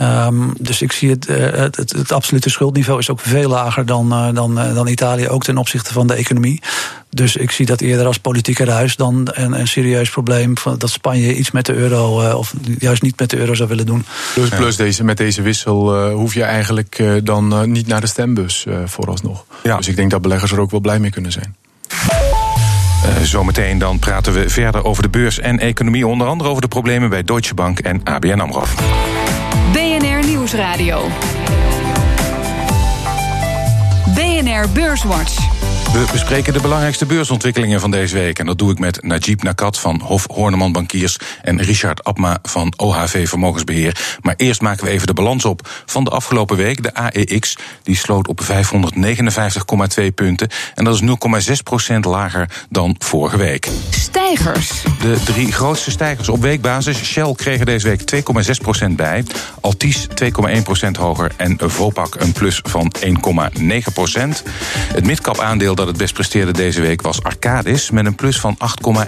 Um, 0.00 0.54
dus 0.58 0.82
ik 0.82 0.92
zie 0.92 1.10
het, 1.10 1.28
uh, 1.28 1.36
het, 1.36 1.76
het, 1.76 1.92
het, 1.92 2.12
absolute 2.12 2.50
schuldniveau 2.50 2.98
is 2.98 3.10
ook 3.10 3.20
veel 3.20 3.48
lager 3.48 3.86
dan, 3.86 4.12
uh, 4.12 4.34
dan, 4.34 4.58
uh, 4.58 4.74
dan 4.74 4.86
Italië, 4.86 5.28
ook 5.28 5.44
ten 5.44 5.58
opzichte 5.58 5.92
van 5.92 6.06
de 6.06 6.14
economie. 6.14 6.62
Dus 7.10 7.36
ik 7.36 7.50
zie 7.50 7.66
dat 7.66 7.80
eerder 7.80 8.06
als 8.06 8.18
politieke 8.18 8.64
ruis 8.64 8.96
dan 8.96 9.28
een, 9.32 9.52
een 9.52 9.68
serieus 9.68 10.10
probleem 10.10 10.58
van 10.58 10.78
dat 10.78 10.90
Spanje 10.90 11.34
iets 11.34 11.50
met 11.50 11.66
de 11.66 11.74
euro 11.74 12.32
of 12.36 12.54
juist 12.78 13.02
niet 13.02 13.18
met 13.18 13.30
de 13.30 13.38
euro 13.38 13.54
zou 13.54 13.68
willen 13.68 13.86
doen. 13.86 14.04
Plus, 14.34 14.48
plus 14.48 14.76
deze, 14.76 15.04
met 15.04 15.16
deze 15.16 15.42
wissel 15.42 16.10
hoef 16.10 16.34
je 16.34 16.42
eigenlijk 16.42 17.02
dan 17.24 17.70
niet 17.70 17.86
naar 17.86 18.00
de 18.00 18.06
stembus 18.06 18.66
vooralsnog. 18.84 19.44
Ja. 19.62 19.76
Dus 19.76 19.88
ik 19.88 19.96
denk 19.96 20.10
dat 20.10 20.22
beleggers 20.22 20.52
er 20.52 20.60
ook 20.60 20.70
wel 20.70 20.80
blij 20.80 20.98
mee 20.98 21.10
kunnen 21.10 21.32
zijn. 21.32 21.56
Uh, 23.04 23.22
zometeen 23.22 23.78
dan 23.78 23.98
praten 23.98 24.32
we 24.32 24.48
verder 24.48 24.84
over 24.84 25.02
de 25.02 25.08
beurs 25.08 25.38
en 25.38 25.58
economie. 25.58 26.06
Onder 26.06 26.26
andere 26.26 26.50
over 26.50 26.62
de 26.62 26.68
problemen 26.68 27.10
bij 27.10 27.22
Deutsche 27.22 27.54
Bank 27.54 27.78
en 27.78 28.00
ABN 28.04 28.38
AMRO. 28.40 28.64
BNR 29.72 30.26
Nieuwsradio. 30.26 31.08
BNR 34.14 34.68
Beurswatch. 34.72 35.51
We 35.92 36.06
bespreken 36.12 36.52
de 36.52 36.60
belangrijkste 36.60 37.06
beursontwikkelingen 37.06 37.80
van 37.80 37.90
deze 37.90 38.14
week. 38.14 38.38
En 38.38 38.46
dat 38.46 38.58
doe 38.58 38.70
ik 38.70 38.78
met 38.78 39.02
Najib 39.02 39.42
Nakat 39.42 39.78
van 39.78 40.00
Hof 40.00 40.26
Horneman 40.30 40.72
Bankiers 40.72 41.16
en 41.42 41.62
Richard 41.62 42.04
Abma 42.04 42.38
van 42.42 42.72
OHV 42.76 43.28
Vermogensbeheer. 43.28 44.18
Maar 44.22 44.34
eerst 44.36 44.60
maken 44.60 44.84
we 44.84 44.90
even 44.90 45.06
de 45.06 45.14
balans 45.14 45.44
op 45.44 45.68
van 45.86 46.04
de 46.04 46.10
afgelopen 46.10 46.56
week. 46.56 46.82
De 46.82 46.94
AEX 46.94 47.56
die 47.82 47.96
sloot 47.96 48.28
op 48.28 48.40
559,2 48.42 50.04
punten. 50.14 50.48
En 50.74 50.84
dat 50.84 50.94
is 50.94 51.00
0,6% 51.92 51.94
lager 52.00 52.48
dan 52.70 52.96
vorige 52.98 53.36
week. 53.36 53.68
Stijgers. 53.90 54.82
De 55.00 55.22
drie 55.24 55.52
grootste 55.52 55.90
stijgers 55.90 56.28
op 56.28 56.40
weekbasis. 56.40 57.02
Shell 57.02 57.32
kregen 57.36 57.66
deze 57.66 57.88
week 57.88 58.00
2,6% 58.84 58.92
bij. 58.96 59.24
Altis 59.60 60.06
2,1% 60.06 60.90
hoger. 60.98 61.32
En 61.36 61.56
Vopak 61.58 62.14
een 62.18 62.32
plus 62.32 62.60
van 62.62 62.92
1,9% 63.00 63.08
Het 64.92 65.06
midcap 65.06 65.38
aandeel 65.38 65.74
dat 65.82 65.90
het 65.90 66.00
best 66.00 66.14
presteerde 66.14 66.52
deze 66.52 66.80
week 66.80 67.02
was 67.02 67.22
Arcadis 67.22 67.90
met 67.90 68.06
een 68.06 68.14
plus 68.14 68.40
van 68.40 68.56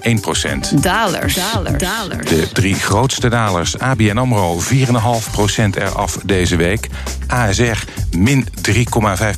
8,1 0.09 0.21
procent. 0.21 0.83
Dalers. 0.83 1.39
Dalers. 1.79 2.29
De 2.29 2.49
drie 2.53 2.75
grootste 2.75 3.29
dalers. 3.29 3.79
ABN 3.79 4.17
AMRO 4.17 4.61
4,5 4.61 5.31
procent 5.31 5.77
eraf 5.77 6.19
deze 6.25 6.57
week. 6.57 6.89
ASR 7.27 7.85
min 8.17 8.49
3,5 8.69 8.75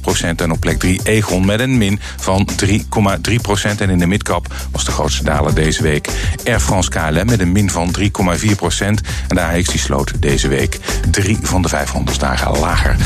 procent. 0.00 0.40
En 0.40 0.50
op 0.50 0.60
plek 0.60 0.78
3 0.78 1.00
Egon 1.04 1.44
met 1.44 1.60
een 1.60 1.78
min 1.78 2.00
van 2.16 2.48
3,3 2.64 3.34
procent. 3.42 3.80
En 3.80 3.90
in 3.90 3.98
de 3.98 4.06
midcap 4.06 4.54
was 4.70 4.84
de 4.84 4.90
grootste 4.90 5.24
daler 5.24 5.54
deze 5.54 5.82
week 5.82 6.08
Air 6.44 6.60
France 6.60 6.90
KLM 6.90 7.26
met 7.26 7.40
een 7.40 7.52
min 7.52 7.70
van 7.70 7.94
3,4 7.98 8.08
procent. 8.56 9.00
En 9.28 9.36
de 9.36 9.42
AX 9.42 9.68
die 9.68 9.80
sloot 9.80 10.22
deze 10.22 10.48
week 10.48 10.78
drie 11.10 11.38
van 11.42 11.62
de 11.62 11.68
500 11.68 12.20
dagen 12.20 12.58
lager. 12.58 12.96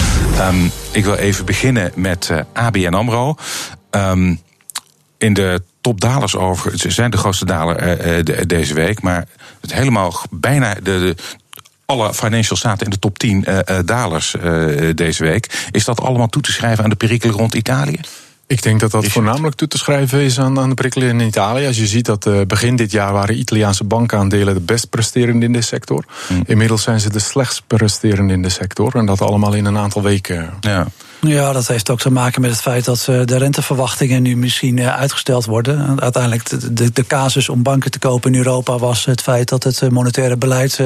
Um, 0.41 0.71
ik 0.93 1.05
wil 1.05 1.15
even 1.15 1.45
beginnen 1.45 1.93
met 1.95 2.29
uh, 2.33 2.41
ABN 2.53 2.95
AMRO. 2.95 3.37
Um, 3.91 4.41
in 5.19 5.35
de 5.35 5.63
topdalers 5.81 6.37
over. 6.37 6.79
Ze 6.79 6.91
zijn 6.91 7.11
de 7.11 7.17
grootste 7.17 7.45
daler 7.45 7.99
uh, 7.99 8.25
de, 8.25 8.47
deze 8.47 8.75
week. 8.75 9.03
Maar 9.03 9.27
het 9.61 9.73
helemaal 9.73 10.23
bijna 10.31 10.75
de, 10.75 10.81
de 10.83 11.15
alle 11.87 12.15
financial 12.15 12.57
staten 12.57 12.85
in 12.85 12.91
de 12.91 12.99
top 12.99 13.19
10 13.19 13.45
uh, 13.49 13.79
dalers 13.85 14.35
deze 14.95 15.23
week. 15.23 15.69
Is 15.71 15.85
dat 15.85 16.01
allemaal 16.01 16.29
toe 16.29 16.43
te 16.43 16.53
schrijven 16.53 16.85
aan 16.85 16.91
de 16.91 16.97
perikelen 16.97 17.35
rond 17.35 17.55
Italië? 17.55 18.01
Ik 18.51 18.63
denk 18.63 18.81
dat 18.81 18.91
dat 18.91 19.07
voornamelijk 19.07 19.57
toe 19.57 19.69
te 19.69 19.79
schrijven 19.79 20.21
is 20.21 20.39
aan, 20.39 20.59
aan 20.59 20.69
de 20.69 20.75
prikkelen 20.75 21.09
in 21.09 21.27
Italië. 21.27 21.67
Als 21.67 21.79
je 21.79 21.87
ziet 21.87 22.05
dat 22.05 22.27
uh, 22.27 22.41
begin 22.47 22.77
dit 22.77 22.91
jaar 22.91 23.13
waren 23.13 23.39
Italiaanse 23.39 23.85
bankaandelen 23.85 24.55
de 24.55 24.61
best 24.61 24.89
presterende 24.89 25.47
in 25.47 25.53
de 25.53 25.61
sector. 25.61 26.05
Mm. 26.29 26.43
Inmiddels 26.47 26.83
zijn 26.83 27.01
ze 27.01 27.11
de 27.11 27.19
slechtst 27.19 27.63
presterende 27.67 28.33
in 28.33 28.43
de 28.43 28.49
sector. 28.49 28.97
En 28.97 29.07
dat 29.07 29.21
allemaal 29.21 29.55
in 29.55 29.65
een 29.65 29.79
aantal 29.79 30.03
weken. 30.03 30.51
Ja. 30.61 30.87
Ja, 31.23 31.53
dat 31.53 31.69
heeft 31.69 31.91
ook 31.91 32.01
te 32.01 32.11
maken 32.11 32.41
met 32.41 32.51
het 32.51 32.61
feit 32.61 32.85
dat 32.85 33.03
de 33.05 33.39
renteverwachtingen 33.39 34.23
nu 34.23 34.37
misschien 34.37 34.81
uitgesteld 34.81 35.45
worden. 35.45 36.01
Uiteindelijk 36.01 36.49
de, 36.77 36.93
de, 36.93 37.07
casus 37.07 37.49
om 37.49 37.63
banken 37.63 37.91
te 37.91 37.99
kopen 37.99 38.33
in 38.33 38.39
Europa 38.39 38.79
was 38.79 39.05
het 39.05 39.21
feit 39.21 39.49
dat 39.49 39.65
het 39.65 39.91
monetaire 39.91 40.37
beleid 40.37 40.81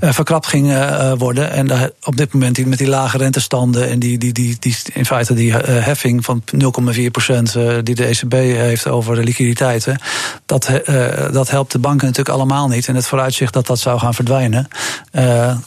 verkrapt 0.00 0.46
ging 0.46 0.74
worden. 1.18 1.50
En 1.50 1.92
op 2.04 2.16
dit 2.16 2.32
moment 2.32 2.66
met 2.66 2.78
die 2.78 2.88
lage 2.88 3.18
rentestanden 3.18 3.88
en 3.88 3.98
die, 3.98 4.18
die, 4.18 4.32
die, 4.32 4.56
die 4.60 4.76
in 4.92 5.06
feite 5.06 5.34
die 5.34 5.52
heffing 5.52 6.24
van 6.24 6.42
0,4 6.54 6.60
procent 7.10 7.52
die 7.82 7.94
de 7.94 8.04
ECB 8.04 8.32
heeft 8.32 8.88
over 8.88 9.14
de 9.14 9.22
liquiditeiten, 9.22 9.98
dat, 10.46 10.70
dat 11.32 11.50
helpt 11.50 11.72
de 11.72 11.78
banken 11.78 12.06
natuurlijk 12.06 12.36
allemaal 12.36 12.68
niet. 12.68 12.88
En 12.88 12.94
het 12.94 13.06
vooruitzicht 13.06 13.52
dat 13.52 13.66
dat 13.66 13.78
zou 13.78 13.98
gaan 13.98 14.14
verdwijnen, 14.14 14.68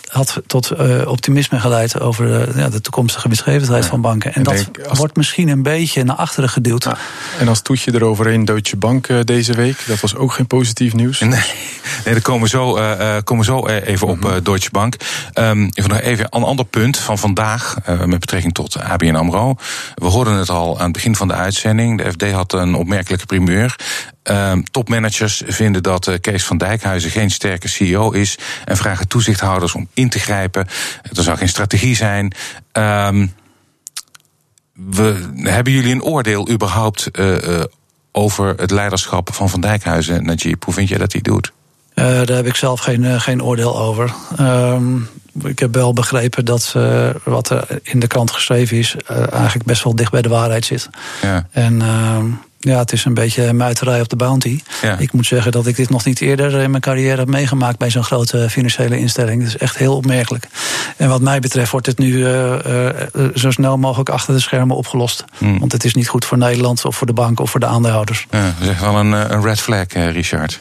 had 0.07 0.41
tot 0.47 0.71
optimisme 1.05 1.59
geleid 1.59 1.99
over 1.99 2.53
de 2.71 2.81
toekomstige 2.81 3.27
winstgevendheid 3.45 3.85
van 3.85 4.01
banken. 4.01 4.33
En, 4.33 4.43
dat 4.43 4.67
wordt 4.91 5.15
misschien 5.15 5.47
een 5.47 5.63
beetje 5.63 6.03
naar 6.03 6.15
achteren 6.15 6.49
geduwd. 6.49 6.83
Ja. 6.83 6.97
En 7.39 7.47
als 7.47 7.61
toetje 7.61 7.93
eroverheen 7.93 8.45
Deutsche 8.45 8.77
Bank 8.77 9.27
deze 9.27 9.53
week, 9.53 9.83
dat 9.87 9.99
was 9.99 10.15
ook 10.15 10.33
geen 10.33 10.47
positief 10.47 10.93
nieuws. 10.93 11.19
Nee, 11.19 11.29
nee 11.29 12.13
daar 12.13 12.21
komen 12.21 12.41
we 12.41 12.49
zo, 12.49 12.77
uh, 12.77 13.17
komen 13.23 13.45
we 13.45 13.51
zo 13.51 13.67
even 13.67 14.07
op 14.07 14.25
uh, 14.25 14.31
Deutsche 14.43 14.71
Bank. 14.71 14.95
Um, 15.33 15.69
even 15.73 15.89
nog 15.89 15.99
even 15.99 16.27
een 16.29 16.43
ander 16.43 16.65
punt 16.65 16.97
van 16.97 17.17
vandaag 17.17 17.75
uh, 17.89 18.03
met 18.03 18.19
betrekking 18.19 18.53
tot 18.53 18.79
ABN 18.79 19.15
AMRO. 19.15 19.55
We 19.95 20.05
hoorden 20.05 20.33
het 20.33 20.49
al 20.49 20.77
aan 20.77 20.83
het 20.83 20.93
begin 20.93 21.15
van 21.15 21.27
de 21.27 21.33
uitzending. 21.33 22.01
De 22.01 22.11
FD 22.11 22.31
had 22.31 22.53
een 22.53 22.75
opmerkelijke 22.75 23.25
primeur. 23.25 23.75
Um, 24.29 24.63
topmanagers 24.71 25.41
vinden 25.45 25.83
dat 25.83 26.07
uh, 26.07 26.15
Kees 26.21 26.43
van 26.43 26.57
Dijkhuizen 26.57 27.11
geen 27.11 27.31
sterke 27.31 27.67
CEO 27.67 28.11
is 28.11 28.37
en 28.65 28.77
vragen 28.77 29.07
toezichthouders 29.07 29.73
om 29.73 29.87
in 29.93 30.09
te 30.09 30.19
grijpen. 30.19 30.67
Er 31.13 31.23
zou 31.23 31.37
geen 31.37 31.47
strategie 31.47 31.95
zijn. 31.95 32.33
Um, 32.73 33.33
we, 34.73 35.29
hebben 35.43 35.73
jullie 35.73 35.91
een 35.91 36.03
oordeel 36.03 36.49
überhaupt 36.49 37.09
uh, 37.11 37.31
uh, 37.31 37.63
over 38.11 38.53
het 38.57 38.71
leiderschap 38.71 39.33
van 39.33 39.49
Van 39.49 39.61
Dijkhuizen, 39.61 40.25
Najib? 40.25 40.63
Hoe 40.63 40.73
vind 40.73 40.89
jij 40.89 40.97
dat 40.97 41.11
hij 41.11 41.21
doet? 41.21 41.51
Daar 41.93 42.27
heb 42.27 42.45
ik 42.45 42.55
zelf 42.55 42.79
geen, 42.79 43.21
geen 43.21 43.43
oordeel 43.43 43.79
over. 43.79 44.13
Um, 44.39 45.09
ik 45.43 45.59
heb 45.59 45.75
wel 45.75 45.93
begrepen 45.93 46.45
dat 46.45 46.73
uh, 46.77 47.09
wat 47.23 47.49
er 47.49 47.79
in 47.83 47.99
de 47.99 48.07
krant 48.07 48.31
geschreven 48.31 48.77
is, 48.77 48.95
uh, 49.11 49.33
eigenlijk 49.33 49.65
best 49.65 49.83
wel 49.83 49.95
dicht 49.95 50.11
bij 50.11 50.21
de 50.21 50.29
waarheid 50.29 50.65
zit. 50.65 50.89
Ja. 51.21 51.47
En 51.51 51.73
uh, 51.73 52.23
ja, 52.59 52.77
het 52.77 52.91
is 52.91 53.05
een 53.05 53.13
beetje 53.13 53.53
muiterij 53.53 54.01
op 54.01 54.09
de 54.09 54.15
bounty. 54.15 54.59
Ja. 54.81 54.97
Ik 54.97 55.11
moet 55.11 55.25
zeggen 55.25 55.51
dat 55.51 55.67
ik 55.67 55.75
dit 55.75 55.89
nog 55.89 56.05
niet 56.05 56.21
eerder 56.21 56.53
in 56.53 56.69
mijn 56.69 56.81
carrière 56.81 57.17
heb 57.17 57.27
meegemaakt 57.27 57.77
bij 57.77 57.89
zo'n 57.89 58.03
grote 58.03 58.49
financiële 58.49 58.99
instelling. 58.99 59.39
Dat 59.39 59.47
is 59.47 59.57
echt 59.57 59.77
heel 59.77 59.95
opmerkelijk. 59.95 60.47
En 60.97 61.09
wat 61.09 61.21
mij 61.21 61.39
betreft 61.39 61.71
wordt 61.71 61.85
het 61.85 61.97
nu 61.97 62.13
uh, 62.13 62.53
uh, 62.67 62.89
zo 63.35 63.51
snel 63.51 63.77
mogelijk 63.77 64.09
achter 64.09 64.33
de 64.33 64.39
schermen 64.39 64.75
opgelost. 64.75 65.25
Hmm. 65.37 65.59
Want 65.59 65.71
het 65.71 65.83
is 65.83 65.93
niet 65.93 66.07
goed 66.07 66.25
voor 66.25 66.37
Nederland 66.37 66.85
of 66.85 66.95
voor 66.95 67.07
de 67.07 67.13
bank 67.13 67.39
of 67.39 67.49
voor 67.51 67.59
de 67.59 67.65
aandeelhouders. 67.65 68.27
Ja, 68.31 68.43
dat 68.43 68.53
is 68.61 68.67
echt 68.67 68.81
wel 68.81 68.95
een, 68.95 69.11
een 69.11 69.41
red 69.41 69.59
flag, 69.59 69.85
Richard. 69.93 70.59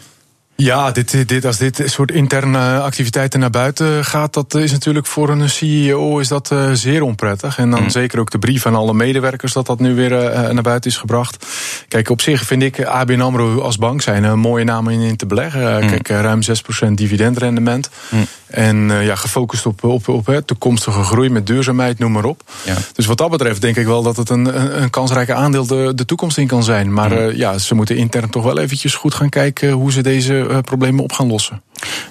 Ja, 0.56 0.90
dit, 0.90 1.28
dit, 1.28 1.44
als 1.44 1.56
dit 1.56 1.82
soort 1.84 2.10
interne 2.10 2.80
activiteiten 2.80 3.40
naar 3.40 3.50
buiten 3.50 4.04
gaat, 4.04 4.32
dat 4.32 4.54
is 4.54 4.72
natuurlijk 4.72 5.06
voor 5.06 5.28
een 5.28 5.50
CEO 5.50 6.18
is 6.18 6.28
dat 6.28 6.50
uh, 6.52 6.70
zeer 6.72 7.02
onprettig. 7.02 7.58
En 7.58 7.70
dan 7.70 7.82
mm. 7.82 7.90
zeker 7.90 8.20
ook 8.20 8.30
de 8.30 8.38
brief 8.38 8.66
aan 8.66 8.75
alle 8.75 8.94
medewerkers 8.94 9.52
dat 9.52 9.66
dat 9.66 9.80
nu 9.80 9.94
weer 9.94 10.12
uh, 10.12 10.48
naar 10.48 10.62
buiten 10.62 10.90
is 10.90 10.96
gebracht. 10.96 11.46
Kijk, 11.88 12.10
op 12.10 12.20
zich 12.20 12.42
vind 12.42 12.62
ik 12.62 12.84
ABN 12.84 13.20
AMRO 13.20 13.60
als 13.60 13.78
bank 13.78 14.02
zijn 14.02 14.25
een 14.25 14.38
mooie 14.38 14.64
naam 14.64 14.88
in, 14.88 15.00
in 15.00 15.16
te 15.16 15.26
beleggen. 15.26 15.82
Mm. 15.82 15.88
Kijk, 15.88 16.08
ruim 16.08 16.40
6% 16.88 16.90
dividendrendement. 16.92 17.90
Mm. 18.08 18.26
En 18.46 18.76
uh, 18.88 19.06
ja, 19.06 19.14
gefocust 19.14 19.66
op, 19.66 19.84
op, 19.84 20.08
op 20.08 20.26
hè, 20.26 20.42
toekomstige 20.42 21.02
groei 21.02 21.30
met 21.30 21.46
duurzaamheid, 21.46 21.98
noem 21.98 22.12
maar 22.12 22.25
op. 22.25 22.42
Ja. 22.64 22.75
Dus 22.92 23.06
wat 23.06 23.18
dat 23.18 23.30
betreft 23.30 23.60
denk 23.60 23.76
ik 23.76 23.86
wel 23.86 24.02
dat 24.02 24.16
het 24.16 24.30
een, 24.30 24.60
een, 24.60 24.82
een 24.82 24.90
kansrijke 24.90 25.34
aandeel 25.34 25.66
de, 25.66 25.92
de 25.94 26.04
toekomst 26.04 26.38
in 26.38 26.46
kan 26.46 26.62
zijn. 26.62 26.92
Maar 26.92 27.36
ja, 27.36 27.58
ze 27.58 27.75
moeten 27.75 27.96
intern 27.96 28.30
toch 28.30 28.44
wel 28.44 28.58
eventjes 28.58 28.94
goed 28.94 29.14
gaan 29.14 29.28
kijken 29.28 29.70
hoe 29.70 29.92
ze 29.92 30.02
deze 30.02 30.45
problemen 30.60 31.02
op 31.02 31.12
gaan 31.12 31.26
lossen. 31.26 31.62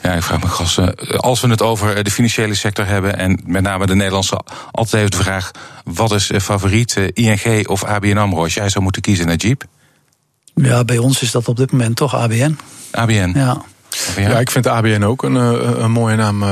Ja, 0.03 0.13
ik 0.13 0.23
vraag 0.23 0.41
me 0.41 0.47
gasten, 0.47 0.95
als 1.17 1.41
we 1.41 1.47
het 1.47 1.61
over 1.61 2.03
de 2.03 2.11
financiële 2.11 2.55
sector 2.55 2.87
hebben 2.87 3.17
en 3.17 3.39
met 3.45 3.63
name 3.63 3.85
de 3.85 3.95
Nederlandse, 3.95 4.39
altijd 4.71 4.93
even 4.93 5.11
de 5.11 5.23
vraag: 5.23 5.51
wat 5.83 6.11
is 6.11 6.31
favoriet, 6.41 6.95
ING 7.13 7.67
of 7.67 7.83
ABN 7.83 8.17
Amro? 8.17 8.43
Als 8.43 8.53
jij 8.53 8.69
zou 8.69 8.83
moeten 8.83 9.01
kiezen, 9.01 9.27
Najib? 9.27 9.61
Ja, 10.55 10.83
bij 10.83 10.97
ons 10.97 11.21
is 11.21 11.31
dat 11.31 11.47
op 11.47 11.57
dit 11.57 11.71
moment 11.71 11.95
toch 11.95 12.15
ABN. 12.15 12.57
ABN. 12.91 13.31
Ja. 13.35 13.61
Ja, 14.15 14.39
ik 14.39 14.51
vind 14.51 14.67
ABN 14.67 15.03
ook 15.03 15.23
een, 15.23 15.35
een 15.83 15.91
mooie 15.91 16.15
naam. 16.15 16.43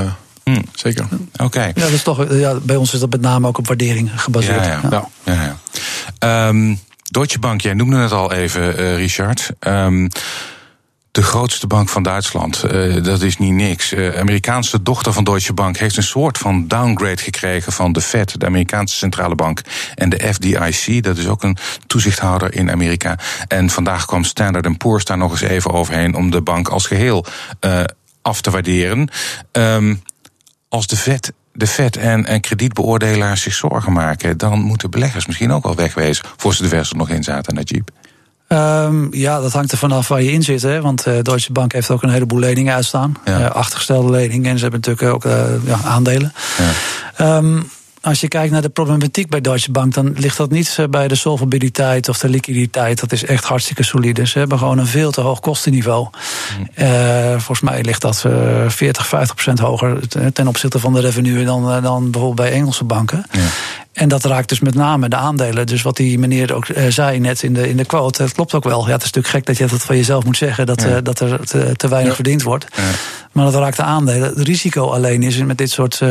Hmm. 0.44 0.64
Zeker. 0.76 1.08
Oké. 1.38 1.64
Ja, 1.64 1.72
dat 1.74 1.90
is 1.90 2.04
toch, 2.04 2.26
ja, 2.30 2.54
bij 2.62 2.76
ons 2.76 2.94
is 2.94 3.00
dat 3.00 3.10
met 3.10 3.22
name 3.22 3.48
ook 3.48 3.58
op 3.58 3.68
waardering 3.68 4.12
gebaseerd. 4.16 4.66
Ja, 4.66 4.80
ja. 4.92 5.10
ja. 5.24 5.58
ja 6.20 6.48
um, 6.48 6.80
Deutsche 7.12 7.40
Bank, 7.40 7.62
jij 7.62 7.74
noemde 7.74 7.98
het 7.98 8.12
al 8.12 8.32
even, 8.32 8.80
uh, 8.80 8.96
Richard. 8.96 9.50
Um, 9.60 10.10
de 11.14 11.24
grootste 11.24 11.68
bank 11.68 11.90
van 11.90 12.04
Duitsland. 12.04 12.64
Uh, 12.72 13.04
dat 13.04 13.22
is 13.22 13.38
niet 13.38 13.54
niks. 13.54 13.94
Uh, 13.94 14.20
Amerikaanse 14.20 14.84
dochter 14.84 15.14
van 15.14 15.24
Deutsche 15.24 15.54
Bank 15.54 15.78
heeft 15.78 15.98
een 15.98 16.04
soort 16.04 16.38
van 16.38 16.68
downgrade 16.68 17.22
gekregen 17.22 17.72
van 17.72 17.92
de 17.92 18.02
Fed, 18.02 18.40
de 18.40 18.46
Amerikaanse 18.46 18.96
centrale 18.96 19.36
bank, 19.36 19.62
en 19.96 20.10
de 20.10 20.34
FDIC, 20.34 21.04
dat 21.04 21.18
is 21.18 21.28
ook 21.28 21.44
een 21.44 21.58
toezichthouder 21.88 22.54
in 22.56 22.72
Amerika. 22.72 23.18
En 23.48 23.70
vandaag 23.70 24.06
kwam 24.06 24.24
Standard 24.24 24.78
Poor's 24.78 25.06
daar 25.06 25.18
nog 25.18 25.32
eens 25.32 25.42
even 25.42 25.72
overheen 25.72 26.16
om 26.16 26.32
de 26.32 26.42
bank 26.42 26.68
als 26.68 26.86
geheel 26.86 27.26
uh, 27.62 27.84
af 28.22 28.42
te 28.42 28.52
waarderen. 28.52 29.10
Um, 29.52 30.02
als 30.70 30.88
de 30.88 30.98
Fed 30.98 31.34
de 31.54 31.68
Fed 31.68 31.98
en, 31.98 32.26
en 32.26 32.42
kredietbeoordelaars 32.42 33.42
zich 33.42 33.54
zorgen 33.54 33.94
maken, 33.94 34.38
dan 34.38 34.60
moeten 34.60 34.92
beleggers 34.92 35.26
misschien 35.26 35.52
ook 35.52 35.64
wel 35.64 35.76
wegwezen. 35.76 36.26
Voor 36.38 36.54
ze 36.54 36.64
de 36.64 36.70
vers 36.70 36.90
er 36.90 36.98
nog 36.98 37.10
in 37.10 37.24
zaten, 37.24 37.56
Najib. 37.56 37.90
Um, 38.48 39.08
ja, 39.14 39.42
dat 39.42 39.54
hangt 39.54 39.72
er 39.72 39.78
vanaf 39.78 40.08
waar 40.08 40.22
je 40.22 40.32
in 40.32 40.44
zit. 40.44 40.62
Hè? 40.62 40.82
Want 40.82 41.08
uh, 41.08 41.14
Deutsche 41.22 41.52
Bank 41.52 41.72
heeft 41.72 41.92
ook 41.92 42.04
een 42.04 42.10
heleboel 42.10 42.40
leningen 42.40 42.74
uitstaan. 42.74 43.16
Ja. 43.26 43.40
Uh, 43.40 43.50
achtergestelde 43.50 44.12
leningen. 44.12 44.52
En 44.52 44.58
ze 44.58 44.62
hebben 44.62 44.80
natuurlijk 44.80 45.14
ook 45.16 45.26
uh, 45.26 45.66
ja, 45.66 45.78
aandelen. 45.84 46.34
Ja. 47.18 47.38
Um, 47.38 47.70
als 48.04 48.22
je 48.22 48.28
kijkt 48.28 48.52
naar 48.52 48.62
de 48.62 48.70
problematiek 48.70 49.30
bij 49.30 49.42
Deutsche 49.42 49.72
Bank, 49.72 49.94
dan 49.94 50.14
ligt 50.16 50.38
dat 50.38 50.52
niet 50.52 50.76
eh, 50.80 50.86
bij 50.88 51.08
de 51.08 51.16
solvabiliteit 51.16 52.10
of 52.10 52.18
de 52.18 52.30
liquiditeit. 52.30 53.00
Dat 53.00 53.12
is 53.12 53.26
echt 53.26 53.44
hartstikke 53.44 53.84
solide. 53.84 54.28
Ze 54.28 54.40
hebben 54.40 54.58
gewoon 54.58 54.78
een 54.78 54.88
veel 54.88 55.12
te 55.12 55.22
hoog 55.22 55.40
kostenniveau. 55.40 56.08
Uh, 56.76 57.30
volgens 57.30 57.62
mij 57.62 57.84
ligt 57.84 58.02
dat 58.02 58.24
uh, 58.28 58.70
40, 58.70 59.08
50 59.08 59.36
procent 59.36 59.60
hoger 59.60 60.08
ten 60.34 60.48
opzichte 60.48 60.80
van 60.80 60.94
de 60.94 61.00
revenue 61.00 61.46
dan, 61.46 61.82
dan 61.82 62.12
bijvoorbeeld 62.12 62.50
bij 62.50 62.52
Engelse 62.52 62.84
banken. 62.84 63.26
Ja. 63.32 63.40
En 63.94 64.10
dat 64.10 64.26
raakt 64.26 64.50
dus 64.50 64.60
met 64.60 64.76
name 64.76 65.10
de 65.10 65.16
aandelen. 65.16 65.68
Dus 65.68 65.82
wat 65.82 65.98
die 65.98 66.20
meneer 66.20 66.54
ook 66.54 66.66
zei 66.90 67.20
net 67.20 67.44
in 67.44 67.54
de, 67.54 67.70
in 67.70 67.78
de 67.78 67.86
quote, 67.86 68.22
dat 68.24 68.34
klopt 68.34 68.54
ook 68.54 68.64
wel. 68.64 68.86
Ja, 68.86 68.94
het 68.94 69.04
is 69.04 69.12
natuurlijk 69.12 69.34
gek 69.34 69.46
dat 69.46 69.58
je 69.58 69.66
dat 69.66 69.86
van 69.86 69.96
jezelf 69.96 70.24
moet 70.24 70.38
zeggen, 70.38 70.66
dat, 70.66 70.82
ja. 70.82 71.02
dat 71.02 71.20
er 71.20 71.46
te, 71.46 71.76
te 71.76 71.88
weinig 71.88 72.10
ja. 72.10 72.16
verdiend 72.16 72.44
wordt. 72.44 72.68
Maar 73.32 73.46
dat 73.46 73.56
raakt 73.56 73.78
de 73.78 73.84
aandelen. 73.84 74.30
Het 74.30 74.48
risico 74.48 74.88
alleen 74.88 75.24
is 75.24 75.38
met 75.38 75.58
dit 75.58 75.72
soort 75.72 76.02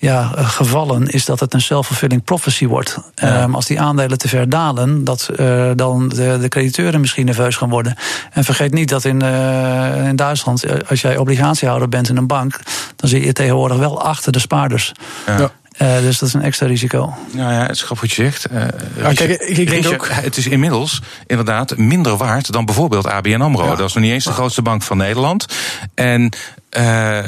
ja, 0.00 0.32
gevallen 0.36 1.06
is 1.06 1.24
dat 1.24 1.40
het 1.40 1.54
een 1.54 1.60
self-fulfilling 1.60 2.24
prophecy 2.24 2.66
wordt. 2.66 2.98
Ja. 3.14 3.42
Um, 3.42 3.54
als 3.54 3.66
die 3.66 3.80
aandelen 3.80 4.18
te 4.18 4.28
ver 4.28 4.48
dalen, 4.48 5.04
dat 5.04 5.30
uh, 5.36 5.70
dan 5.76 6.08
de, 6.08 6.38
de 6.40 6.48
crediteuren 6.48 7.00
misschien 7.00 7.24
nerveus 7.24 7.56
gaan 7.56 7.68
worden. 7.68 7.96
En 8.32 8.44
vergeet 8.44 8.72
niet 8.72 8.88
dat 8.88 9.04
in, 9.04 9.22
uh, 9.22 10.06
in 10.06 10.16
Duitsland, 10.16 10.64
eh, 10.64 10.76
als 10.88 11.00
jij 11.00 11.16
obligatiehouder 11.16 11.88
bent 11.88 12.08
in 12.08 12.16
een 12.16 12.26
bank, 12.26 12.60
dan 12.96 13.08
zit 13.08 13.24
je 13.24 13.32
tegenwoordig 13.32 13.78
wel 13.78 14.02
achter 14.02 14.32
de 14.32 14.38
spaarders. 14.38 14.92
Ja. 15.26 15.50
Uh, 15.78 15.98
dus 16.00 16.18
dat 16.18 16.28
is 16.28 16.34
een 16.34 16.42
extra 16.42 16.66
risico. 16.66 17.14
Nou 17.32 17.52
ja, 17.52 17.60
het 17.60 17.70
is 17.70 17.82
grappig 17.82 18.00
wat 18.00 18.16
je 18.16 18.22
zegt. 18.22 18.46
Uh, 18.52 18.60
ja, 18.96 19.12
kijk, 19.12 19.40
ik, 19.40 19.56
ik 19.56 19.68
denk 19.68 19.86
ook... 19.86 20.08
Het 20.10 20.36
is 20.36 20.46
inmiddels 20.46 21.02
inderdaad 21.26 21.76
minder 21.76 22.16
waard 22.16 22.52
dan 22.52 22.64
bijvoorbeeld 22.64 23.06
ABN 23.06 23.40
AMRO. 23.40 23.64
Ja. 23.64 23.74
Dat 23.74 23.88
is 23.88 23.94
nog 23.94 24.04
niet 24.04 24.12
eens 24.12 24.24
de 24.24 24.32
grootste 24.32 24.62
bank 24.62 24.82
van 24.82 24.96
Nederland. 24.96 25.46
En... 25.94 26.32
Uh, 26.78 27.18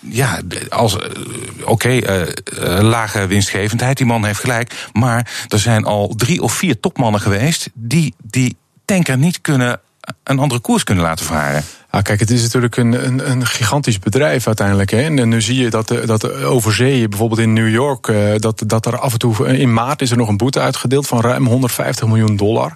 ja, 0.00 0.40
als 0.68 0.94
oké, 0.94 1.10
okay, 1.64 1.98
uh, 1.98 2.80
lage 2.80 3.26
winstgevendheid, 3.26 3.96
die 3.96 4.06
man 4.06 4.24
heeft 4.24 4.40
gelijk. 4.40 4.88
Maar 4.92 5.44
er 5.48 5.58
zijn 5.58 5.84
al 5.84 6.14
drie 6.16 6.42
of 6.42 6.52
vier 6.52 6.80
topmannen 6.80 7.20
geweest 7.20 7.70
die 7.74 8.14
die 8.22 8.56
tanker 8.84 9.18
niet 9.18 9.40
kunnen 9.40 9.80
een 10.24 10.38
andere 10.38 10.60
koers 10.60 10.84
kunnen 10.84 11.04
laten 11.04 11.26
varen. 11.26 11.64
Ah, 11.90 12.02
kijk, 12.02 12.20
het 12.20 12.30
is 12.30 12.42
natuurlijk 12.42 12.76
een, 12.76 13.06
een, 13.06 13.30
een 13.30 13.46
gigantisch 13.46 13.98
bedrijf 13.98 14.46
uiteindelijk. 14.46 14.90
Hè. 14.90 15.00
En 15.02 15.28
nu 15.28 15.40
zie 15.40 15.62
je 15.62 15.70
dat, 15.70 15.94
dat 16.04 16.32
over 16.42 16.74
zee, 16.74 17.08
bijvoorbeeld 17.08 17.40
in 17.40 17.52
New 17.52 17.68
York, 17.68 18.08
eh, 18.08 18.16
dat, 18.36 18.62
dat 18.66 18.86
er 18.86 18.98
af 18.98 19.12
en 19.12 19.18
toe 19.18 19.58
in 19.58 19.72
maart 19.72 20.02
is 20.02 20.10
er 20.10 20.16
nog 20.16 20.28
een 20.28 20.36
boete 20.36 20.60
uitgedeeld 20.60 21.06
van 21.06 21.20
ruim 21.20 21.46
150 21.46 22.06
miljoen 22.06 22.36
dollar. 22.36 22.74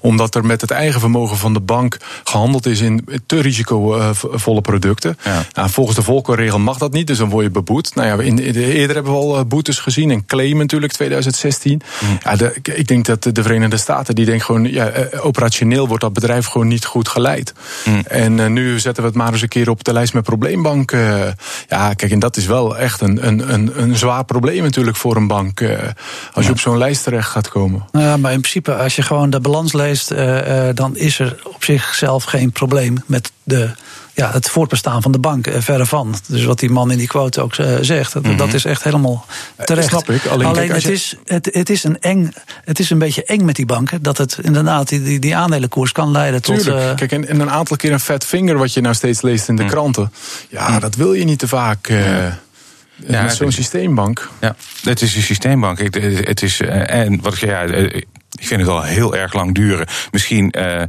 Omdat 0.00 0.34
er 0.34 0.44
met 0.44 0.60
het 0.60 0.70
eigen 0.70 1.00
vermogen 1.00 1.36
van 1.36 1.52
de 1.52 1.60
bank 1.60 1.96
gehandeld 2.24 2.66
is 2.66 2.80
in 2.80 3.08
te 3.26 3.40
risicovolle 3.40 4.60
producten. 4.60 5.18
Ja. 5.24 5.44
Nou, 5.52 5.70
volgens 5.70 5.96
de 5.96 6.02
volkenregel 6.02 6.58
mag 6.58 6.78
dat 6.78 6.92
niet, 6.92 7.06
dus 7.06 7.18
dan 7.18 7.28
word 7.28 7.44
je 7.44 7.50
beboet. 7.50 7.94
Nou 7.94 8.08
ja, 8.08 8.24
in, 8.24 8.38
in, 8.38 8.54
eerder 8.54 8.94
hebben 8.94 9.12
we 9.12 9.18
al 9.18 9.38
eh, 9.38 9.44
boetes 9.44 9.78
gezien. 9.78 10.10
En 10.10 10.26
claim 10.26 10.56
natuurlijk 10.56 10.92
2016. 10.92 11.80
Mm. 12.00 12.18
Ja, 12.22 12.36
de, 12.36 12.56
ik 12.62 12.86
denk 12.86 13.04
dat 13.04 13.22
de 13.22 13.42
Verenigde 13.42 13.76
Staten, 13.76 14.14
die 14.14 14.24
denken 14.24 14.44
gewoon, 14.44 14.72
ja, 14.72 14.88
eh, 14.88 15.24
operationeel 15.24 15.88
wordt 15.88 16.02
dat 16.02 16.12
bedrijf 16.12 16.46
gewoon 16.46 16.68
niet 16.68 16.84
goed 16.84 17.08
geleid. 17.08 17.52
Mm. 17.84 18.02
En 18.06 18.52
nu 18.54 18.78
zetten 18.78 19.02
we 19.02 19.08
het 19.08 19.18
maar 19.18 19.32
eens 19.32 19.42
een 19.42 19.48
keer 19.48 19.70
op 19.70 19.84
de 19.84 19.92
lijst 19.92 20.14
met 20.14 20.24
probleembanken. 20.24 21.36
Ja, 21.68 21.94
kijk, 21.94 22.12
en 22.12 22.18
dat 22.18 22.36
is 22.36 22.46
wel 22.46 22.78
echt 22.78 23.00
een, 23.00 23.26
een, 23.26 23.52
een, 23.52 23.82
een 23.82 23.96
zwaar 23.96 24.24
probleem 24.24 24.62
natuurlijk 24.62 24.96
voor 24.96 25.16
een 25.16 25.26
bank. 25.26 25.60
Eh, 25.60 25.78
als 26.32 26.44
je 26.44 26.50
op 26.50 26.58
zo'n 26.58 26.78
lijst 26.78 27.02
terecht 27.02 27.28
gaat 27.28 27.48
komen. 27.48 27.84
Nou 27.92 28.04
ja, 28.04 28.16
maar 28.16 28.32
in 28.32 28.40
principe, 28.40 28.74
als 28.74 28.96
je 28.96 29.02
gewoon 29.02 29.30
de 29.30 29.40
balans 29.40 29.72
leest, 29.72 30.12
uh, 30.12 30.68
dan 30.74 30.96
is 30.96 31.18
er 31.18 31.36
op 31.64 31.80
zichzelf 31.80 32.24
geen 32.24 32.52
probleem 32.52 32.96
met 33.06 33.32
de 33.42 33.70
ja, 34.12 34.32
het 34.32 34.50
voortbestaan 34.50 35.02
van 35.02 35.12
de 35.12 35.18
bank, 35.18 35.46
eh, 35.46 35.60
verre 35.60 35.86
van. 35.86 36.14
Dus 36.28 36.44
wat 36.44 36.58
die 36.58 36.70
man 36.70 36.90
in 36.90 36.98
die 36.98 37.06
quote 37.06 37.40
ook 37.40 37.56
uh, 37.56 37.76
zegt, 37.80 38.12
dat, 38.12 38.22
mm-hmm. 38.22 38.38
dat, 38.38 38.54
is 38.54 38.64
echt 38.64 38.82
helemaal 38.82 39.26
terecht. 39.64 39.88
snap 39.88 40.10
ik. 40.10 40.26
Alleen, 40.26 40.46
Alleen 40.46 40.68
kijk, 40.68 40.72
het, 40.72 40.82
je... 40.82 40.92
is, 40.92 41.16
het, 41.24 41.48
het, 41.52 41.70
is 41.70 41.84
een 41.84 42.00
eng, 42.00 42.32
het 42.64 42.78
is 42.78 42.90
een 42.90 42.98
beetje 42.98 43.24
eng 43.24 43.44
met 43.44 43.56
die 43.56 43.66
banken, 43.66 44.02
dat 44.02 44.18
het 44.18 44.38
inderdaad 44.42 44.88
die, 44.88 45.02
die, 45.02 45.18
die 45.18 45.36
aandelenkoers 45.36 45.92
kan 45.92 46.10
leiden 46.10 46.42
Tuurlijk. 46.42 46.66
tot... 46.68 46.76
Uh, 46.76 46.94
kijk, 46.94 47.12
en, 47.12 47.28
en, 47.28 47.40
een 47.40 47.50
aantal 47.50 47.76
keer 47.76 47.92
een 47.92 48.00
fat 48.00 48.24
finger, 48.24 48.58
wat 48.58 48.72
je 48.72 48.80
nou 48.80 48.94
steeds 48.94 49.22
leest 49.22 49.48
in 49.48 49.56
de 49.56 49.62
mm. 49.62 49.68
kranten. 49.68 50.12
Ja, 50.48 50.68
mm. 50.68 50.80
dat 50.80 50.94
wil 50.94 51.12
je 51.12 51.24
niet 51.24 51.38
te 51.38 51.48
vaak... 51.48 51.88
Uh, 51.88 52.26
ja, 53.06 53.22
met 53.22 53.34
zo'n 53.34 53.52
systeembank. 53.52 54.30
Ja, 54.40 54.56
het 54.82 55.02
is 55.02 55.16
een 55.16 55.22
systeembank. 55.22 55.78
Het, 55.78 55.94
het 56.26 56.42
is, 56.42 56.60
en 56.60 57.20
wat 57.20 57.38
ja, 57.38 57.66
ik 58.44 58.50
vind 58.50 58.60
het 58.60 58.70
al 58.70 58.82
heel 58.82 59.16
erg 59.16 59.32
lang 59.32 59.54
duren. 59.54 59.86
Misschien 60.10 60.54
uh, 60.58 60.82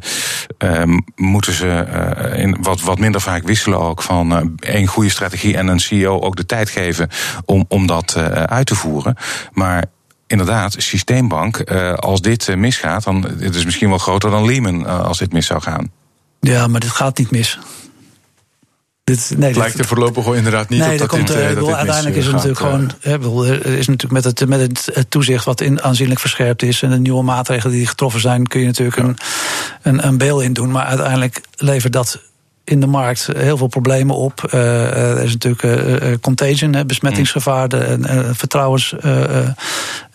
uh, 0.63 0.97
moeten 1.15 1.53
ze 1.53 1.85
uh, 2.33 2.39
in 2.39 2.57
wat, 2.61 2.81
wat 2.81 2.99
minder 2.99 3.21
vaak 3.21 3.43
wisselen 3.43 3.79
ook 3.79 4.01
van 4.01 4.57
één 4.59 4.87
goede 4.87 5.09
strategie 5.09 5.57
en 5.57 5.67
een 5.67 5.79
CEO 5.79 6.19
ook 6.19 6.35
de 6.35 6.45
tijd 6.45 6.69
geven 6.69 7.09
om, 7.45 7.65
om 7.67 7.87
dat 7.87 8.15
uit 8.45 8.67
te 8.67 8.75
voeren. 8.75 9.15
Maar 9.51 9.85
inderdaad, 10.27 10.75
systeembank, 10.77 11.61
als 11.95 12.21
dit 12.21 12.55
misgaat, 12.55 13.03
dan 13.03 13.25
het 13.39 13.55
is 13.55 13.65
misschien 13.65 13.89
wel 13.89 13.97
groter 13.97 14.29
dan 14.29 14.45
Lehman 14.45 14.85
als 14.85 15.17
dit 15.17 15.33
mis 15.33 15.45
zou 15.45 15.61
gaan. 15.61 15.91
Ja, 16.39 16.67
maar 16.67 16.79
dit 16.79 16.89
gaat 16.89 17.17
niet 17.17 17.31
mis. 17.31 17.59
Dit, 19.05 19.33
nee, 19.37 19.47
het 19.47 19.57
lijkt 19.57 19.79
er 19.79 19.85
voorlopig 19.85 20.25
inderdaad 20.33 20.69
niet 20.69 20.79
nee, 20.79 20.91
op 20.91 20.97
dat, 20.97 21.07
komt, 21.07 21.27
dit, 21.27 21.37
uh, 21.37 21.55
dat 21.55 21.73
Uiteindelijk 21.73 22.15
is 22.15 22.25
het 22.25 22.33
natuurlijk 22.33 22.59
gewoon... 22.59 22.91
er 23.01 23.65
is 23.65 23.87
natuurlijk 23.87 24.11
met 24.11 24.23
het, 24.23 24.47
met 24.47 24.91
het 24.93 25.05
toezicht 25.09 25.45
wat 25.45 25.61
in, 25.61 25.81
aanzienlijk 25.81 26.19
verscherpt 26.19 26.63
is... 26.63 26.81
en 26.81 26.89
de 26.89 26.99
nieuwe 26.99 27.23
maatregelen 27.23 27.75
die 27.75 27.87
getroffen 27.87 28.21
zijn... 28.21 28.47
kun 28.47 28.59
je 28.59 28.65
natuurlijk 28.65 28.97
ja. 28.97 29.03
een, 29.03 29.17
een, 29.81 30.07
een 30.07 30.17
bail 30.17 30.39
in 30.39 30.53
doen. 30.53 30.71
Maar 30.71 30.85
uiteindelijk 30.85 31.41
levert 31.55 31.93
dat 31.93 32.19
in 32.63 32.79
de 32.79 32.87
markt 32.87 33.29
heel 33.37 33.57
veel 33.57 33.67
problemen 33.67 34.15
op. 34.15 34.49
Uh, 34.53 35.17
er 35.17 35.23
is 35.23 35.31
natuurlijk 35.37 35.63
uh, 35.63 36.13
contagion, 36.21 36.73
hè, 36.73 36.85
besmettingsgevaar, 36.85 37.69
de 37.69 37.97
uh, 39.03 39.49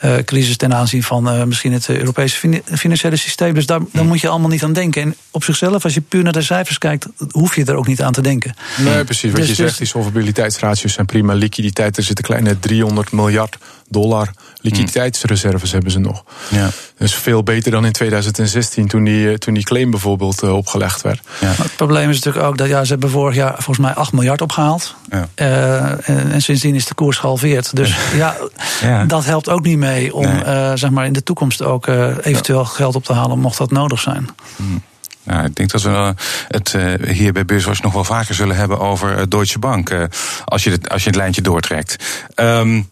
vertrouwenscrisis 0.00 0.56
ten 0.56 0.74
aanzien 0.74 1.02
van 1.02 1.48
misschien 1.48 1.72
het 1.72 1.88
Europese 1.88 2.62
financiële 2.64 3.16
systeem. 3.16 3.54
Dus 3.54 3.66
daar, 3.66 3.80
daar 3.92 4.04
moet 4.04 4.20
je 4.20 4.28
allemaal 4.28 4.48
niet 4.48 4.64
aan 4.64 4.72
denken. 4.72 5.02
En 5.02 5.14
op 5.30 5.44
zichzelf, 5.44 5.84
als 5.84 5.94
je 5.94 6.00
puur 6.00 6.22
naar 6.22 6.32
de 6.32 6.42
cijfers 6.42 6.78
kijkt, 6.78 7.06
hoef 7.30 7.56
je 7.56 7.64
er 7.64 7.74
ook 7.74 7.86
niet 7.86 8.02
aan 8.02 8.12
te 8.12 8.22
denken. 8.22 8.54
Nee, 8.76 9.04
precies. 9.04 9.30
Wat 9.30 9.40
dus, 9.40 9.48
je 9.48 9.54
zegt, 9.54 9.68
dus, 9.68 9.78
die 9.78 9.86
solvabiliteitsratios 9.86 10.92
zijn 10.92 11.06
prima. 11.06 11.32
Liquiditeit, 11.32 11.96
er 11.96 12.02
zit 12.02 12.18
een 12.18 12.24
kleine 12.24 12.58
300 12.58 13.12
miljard 13.12 13.58
dollar 13.88 14.30
liquiditeitsreserves 14.60 15.72
hebben 15.72 15.90
ze 15.90 15.98
nog. 15.98 16.24
Ja. 16.48 16.68
Dus 16.98 17.14
veel 17.14 17.42
beter 17.42 17.70
dan 17.70 17.84
in 17.84 17.92
2016 17.92 18.88
toen 18.88 19.04
die, 19.04 19.38
toen 19.38 19.54
die 19.54 19.64
claim 19.64 19.90
bijvoorbeeld 19.90 20.42
opgelegd 20.42 21.02
werd. 21.02 21.20
Ja. 21.40 21.46
Het 21.46 21.76
probleem 21.76 22.10
is 22.10 22.16
natuurlijk 22.16 22.44
ook 22.44 22.58
dat 22.58 22.68
ja, 22.68 22.84
ze 22.84 22.90
hebben 22.90 23.10
vorig 23.10 23.34
jaar 23.34 23.52
volgens 23.52 23.78
mij 23.78 23.94
8 23.94 24.12
miljard 24.12 24.40
opgehaald. 24.40 24.94
Ja. 25.10 25.28
Uh, 25.36 26.08
en, 26.08 26.32
en, 26.32 26.42
sindsdien 26.42 26.74
is 26.74 26.86
de 26.86 26.94
koers 26.94 27.16
gehalveerd. 27.16 27.76
Dus 27.76 27.96
ja, 28.14 28.36
ja. 28.80 29.04
dat 29.04 29.24
helpt 29.24 29.48
ook 29.48 29.62
niet 29.62 29.78
mee 29.92 30.14
om 30.14 30.22
nee. 30.22 30.44
uh, 30.44 30.72
zeg 30.74 30.90
maar 30.90 31.06
in 31.06 31.12
de 31.12 31.22
toekomst 31.22 31.62
ook 31.62 31.86
uh, 31.86 32.16
eventueel 32.22 32.64
geld 32.64 32.94
op 32.94 33.04
te 33.04 33.12
halen, 33.12 33.38
mocht 33.38 33.58
dat 33.58 33.70
nodig 33.70 34.00
zijn. 34.00 34.28
Hmm. 34.56 34.82
Nou, 35.22 35.44
ik 35.44 35.54
denk 35.54 35.70
dat 35.70 35.82
we 35.82 36.14
het 36.48 36.76
hier 37.06 37.32
bij 37.32 37.44
Beurswatch 37.44 37.82
nog 37.82 37.92
wel 37.92 38.04
vaker 38.04 38.34
zullen 38.34 38.56
hebben 38.56 38.80
over 38.80 39.28
Deutsche 39.28 39.58
Bank. 39.58 40.08
als, 40.44 40.64
je 40.64 40.70
het, 40.70 40.88
als 40.88 41.02
je 41.02 41.08
het 41.08 41.18
lijntje 41.18 41.42
doortrekt. 41.42 42.04
Um, 42.36 42.90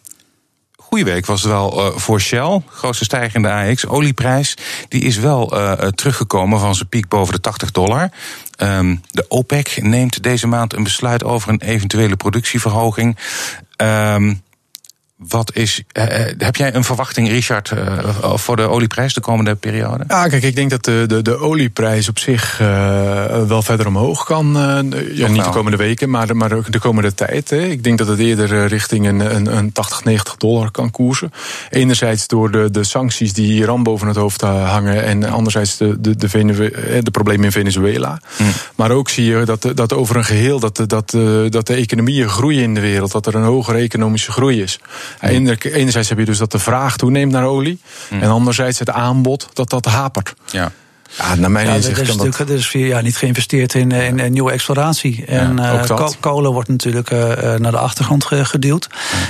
goede 0.77 1.05
week 1.05 1.27
was 1.27 1.43
het 1.43 1.51
wel 1.51 1.93
voor 1.97 2.21
Shell. 2.21 2.63
Grootste 2.67 3.05
stijgende 3.05 3.51
AX. 3.53 3.87
Olieprijs 3.87 4.57
die 4.89 5.03
is 5.03 5.17
wel 5.17 5.59
uh, 5.59 5.73
teruggekomen 5.73 6.61
van 6.61 6.75
zijn 6.75 6.89
piek 6.89 7.09
boven 7.09 7.35
de 7.35 7.41
80 7.41 7.71
dollar. 7.71 8.11
Um, 8.63 9.01
de 9.11 9.25
OPEC 9.29 9.83
neemt 9.83 10.23
deze 10.23 10.47
maand 10.47 10.75
een 10.75 10.83
besluit 10.83 11.25
over 11.25 11.51
een 11.51 11.61
eventuele 11.61 12.17
productieverhoging. 12.17 13.17
Um, 13.77 14.43
Wat 15.27 15.55
is, 15.55 15.83
uh, 15.93 16.05
heb 16.39 16.57
jij 16.57 16.75
een 16.75 16.85
verwachting, 16.85 17.29
Richard, 17.29 17.71
uh, 17.71 18.35
voor 18.35 18.57
de 18.57 18.63
olieprijs 18.63 19.15
de 19.15 19.21
komende 19.21 19.55
periode? 19.55 20.05
Ja, 20.09 20.29
kijk, 20.29 20.43
ik 20.43 20.55
denk 20.55 20.71
dat 20.71 20.85
de, 20.85 21.05
de, 21.07 21.23
de 21.23 21.39
olieprijs 21.39 22.09
op 22.09 22.19
zich 22.19 22.61
uh, 22.61 23.47
wel 23.47 23.63
verder 23.63 23.87
omhoog 23.87 24.25
kan. 24.25 24.53
ja, 25.13 25.29
niet 25.29 25.45
de 25.45 25.51
komende 25.51 25.77
weken, 25.77 26.11
maar, 26.11 26.37
maar 26.37 26.53
ook 26.53 26.73
de 26.73 26.79
komende 26.79 27.15
tijd. 27.15 27.51
Hè. 27.51 27.61
Ik 27.61 27.85
denk 27.85 27.99
dat 27.99 28.07
het 28.07 28.19
eerder 28.19 28.67
richting 28.67 29.07
een, 29.07 29.35
een, 29.35 29.57
een 29.57 29.73
80, 29.73 30.05
90 30.05 30.37
dollar 30.37 30.71
kan 30.71 30.91
koersen. 30.91 31.33
Enerzijds 31.71 32.27
door 32.27 32.51
de, 32.51 32.71
de 32.71 32.85
sancties 32.85 33.33
die 33.33 33.53
Iran 33.53 33.83
boven 33.83 34.09
het 34.09 34.17
hoofd 34.17 34.41
hangen. 34.41 35.05
En 35.05 35.25
anderzijds 35.25 35.77
de, 35.77 36.01
de, 36.01 36.17
de, 36.17 37.01
de 37.03 37.11
problemen 37.11 37.45
in 37.45 37.53
Venezuela. 37.53 38.21
Hm. 38.37 38.43
Maar 38.75 38.91
ook 38.91 39.09
zie 39.09 39.25
je 39.25 39.45
dat, 39.45 39.71
dat 39.75 39.93
over 39.93 40.17
een 40.17 40.25
geheel 40.25 40.61
dat, 40.61 40.77
dat, 40.87 41.11
dat 41.51 41.67
de 41.67 41.75
economieën 41.75 42.29
groeien 42.29 42.63
in 42.63 42.75
de 42.75 42.81
wereld. 42.81 43.13
Dat 43.13 43.27
er 43.27 43.35
een 43.35 43.43
hogere 43.43 43.79
economische 43.79 44.33
groei 44.33 44.63
is. 44.63 44.79
Enerzijds 45.21 46.09
heb 46.09 46.19
je 46.19 46.25
dus 46.25 46.39
dat 46.39 46.53
de 46.53 46.59
vraag 46.59 46.97
toeneemt 46.97 47.33
naar 47.33 47.45
olie. 47.45 47.81
Mm. 48.11 48.23
En 48.23 48.31
anderzijds 48.31 48.79
het 48.79 48.91
aanbod 48.91 49.49
dat 49.53 49.71
dat 49.71 49.85
hapert. 49.85 50.35
Ja. 50.51 50.73
Ja, 51.17 51.35
naar 51.35 51.51
mijn 51.51 51.67
ja, 51.67 51.75
inzicht 51.75 51.97
er 51.97 52.03
is 52.03 52.09
natuurlijk 52.09 52.39
er 52.39 52.51
is 52.51 52.69
vier 52.69 52.87
jaar 52.87 53.03
niet 53.03 53.17
geïnvesteerd 53.17 53.75
in, 53.75 53.91
in, 53.91 54.19
in 54.19 54.33
nieuwe 54.33 54.53
exploratie. 54.53 55.25
En 55.27 55.57
ja, 55.57 55.89
uh, 55.89 56.09
kolen 56.21 56.53
wordt 56.53 56.69
natuurlijk 56.69 57.11
uh, 57.11 57.19
naar 57.55 57.71
de 57.71 57.79
achtergrond 57.79 58.25
geduwd. 58.25 58.89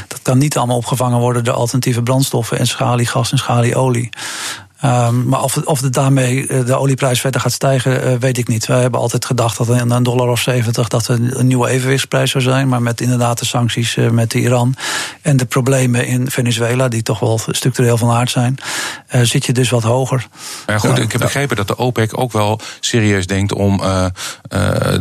Dat 0.08 0.22
kan 0.22 0.38
niet 0.38 0.56
allemaal 0.56 0.76
opgevangen 0.76 1.18
worden 1.18 1.44
door 1.44 1.54
alternatieve 1.54 2.02
brandstoffen 2.02 2.58
en 2.58 2.66
schaliegas 2.66 3.32
en 3.32 3.38
schalieolie. 3.38 4.08
Um, 4.84 5.28
maar 5.28 5.42
of, 5.42 5.56
of 5.56 5.80
het 5.80 5.92
daarmee 5.92 6.46
eh, 6.46 6.66
de 6.66 6.76
olieprijs 6.76 7.20
verder 7.20 7.40
gaat 7.40 7.52
stijgen, 7.52 8.12
uh, 8.12 8.18
weet 8.18 8.38
ik 8.38 8.48
niet. 8.48 8.66
Wij 8.66 8.80
hebben 8.80 9.00
altijd 9.00 9.24
gedacht 9.24 9.58
dat 9.58 9.68
in 9.68 9.90
een 9.90 10.02
dollar 10.02 10.28
of 10.28 10.40
70 10.40 10.88
dat 10.88 11.08
een, 11.08 11.38
een 11.38 11.46
nieuwe 11.46 11.68
evenwichtsprijs 11.68 12.30
zou 12.30 12.44
zijn. 12.44 12.68
Maar 12.68 12.82
met 12.82 13.00
inderdaad 13.00 13.38
de 13.38 13.44
sancties 13.44 13.96
uh, 13.96 14.10
met 14.10 14.34
Iran 14.34 14.74
en 15.22 15.36
de 15.36 15.44
problemen 15.44 16.06
in 16.06 16.30
Venezuela, 16.30 16.88
die 16.88 17.02
toch 17.02 17.20
wel 17.20 17.40
structureel 17.46 17.96
van 17.96 18.10
aard 18.10 18.30
zijn, 18.30 18.56
zit 19.22 19.46
je 19.46 19.52
dus 19.52 19.70
wat 19.70 19.82
hoger. 19.82 20.26
Ja, 20.66 20.78
goed, 20.78 20.98
ik 20.98 21.12
heb 21.12 21.20
begrepen 21.20 21.56
dat 21.56 21.68
de 21.68 21.76
OPEC 21.76 22.18
ook 22.18 22.32
wel 22.32 22.60
serieus 22.80 23.26
denkt 23.26 23.52
om 23.52 23.82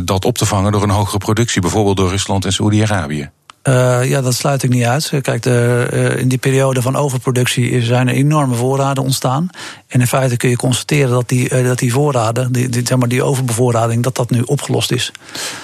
dat 0.02 0.24
op 0.24 0.38
te 0.38 0.46
vangen 0.46 0.72
door 0.72 0.82
een 0.82 0.90
hogere 0.90 1.18
productie, 1.18 1.60
bijvoorbeeld 1.60 1.96
door 1.96 2.10
Rusland 2.10 2.44
en 2.44 2.52
Saoedi-Arabië. 2.52 3.30
Uh, 3.68 4.08
ja, 4.08 4.20
dat 4.20 4.34
sluit 4.34 4.62
ik 4.62 4.70
niet 4.70 4.84
uit. 4.84 5.12
Kijk, 5.22 5.42
de, 5.42 5.88
uh, 5.92 6.16
in 6.16 6.28
die 6.28 6.38
periode 6.38 6.82
van 6.82 6.96
overproductie 6.96 7.82
zijn 7.82 8.08
er 8.08 8.14
enorme 8.14 8.54
voorraden 8.54 9.02
ontstaan. 9.02 9.48
En 9.86 10.00
in 10.00 10.06
feite 10.06 10.36
kun 10.36 10.48
je 10.48 10.56
constateren 10.56 11.10
dat 11.10 11.28
die, 11.28 11.50
uh, 11.54 11.66
dat 11.66 11.78
die 11.78 11.92
voorraden, 11.92 12.52
die, 12.52 12.68
die, 12.68 12.86
zeg 12.86 12.98
maar, 12.98 13.08
die 13.08 13.22
overbevoorrading, 13.22 14.02
dat 14.02 14.16
dat 14.16 14.30
nu 14.30 14.40
opgelost 14.40 14.92
is. 14.92 15.12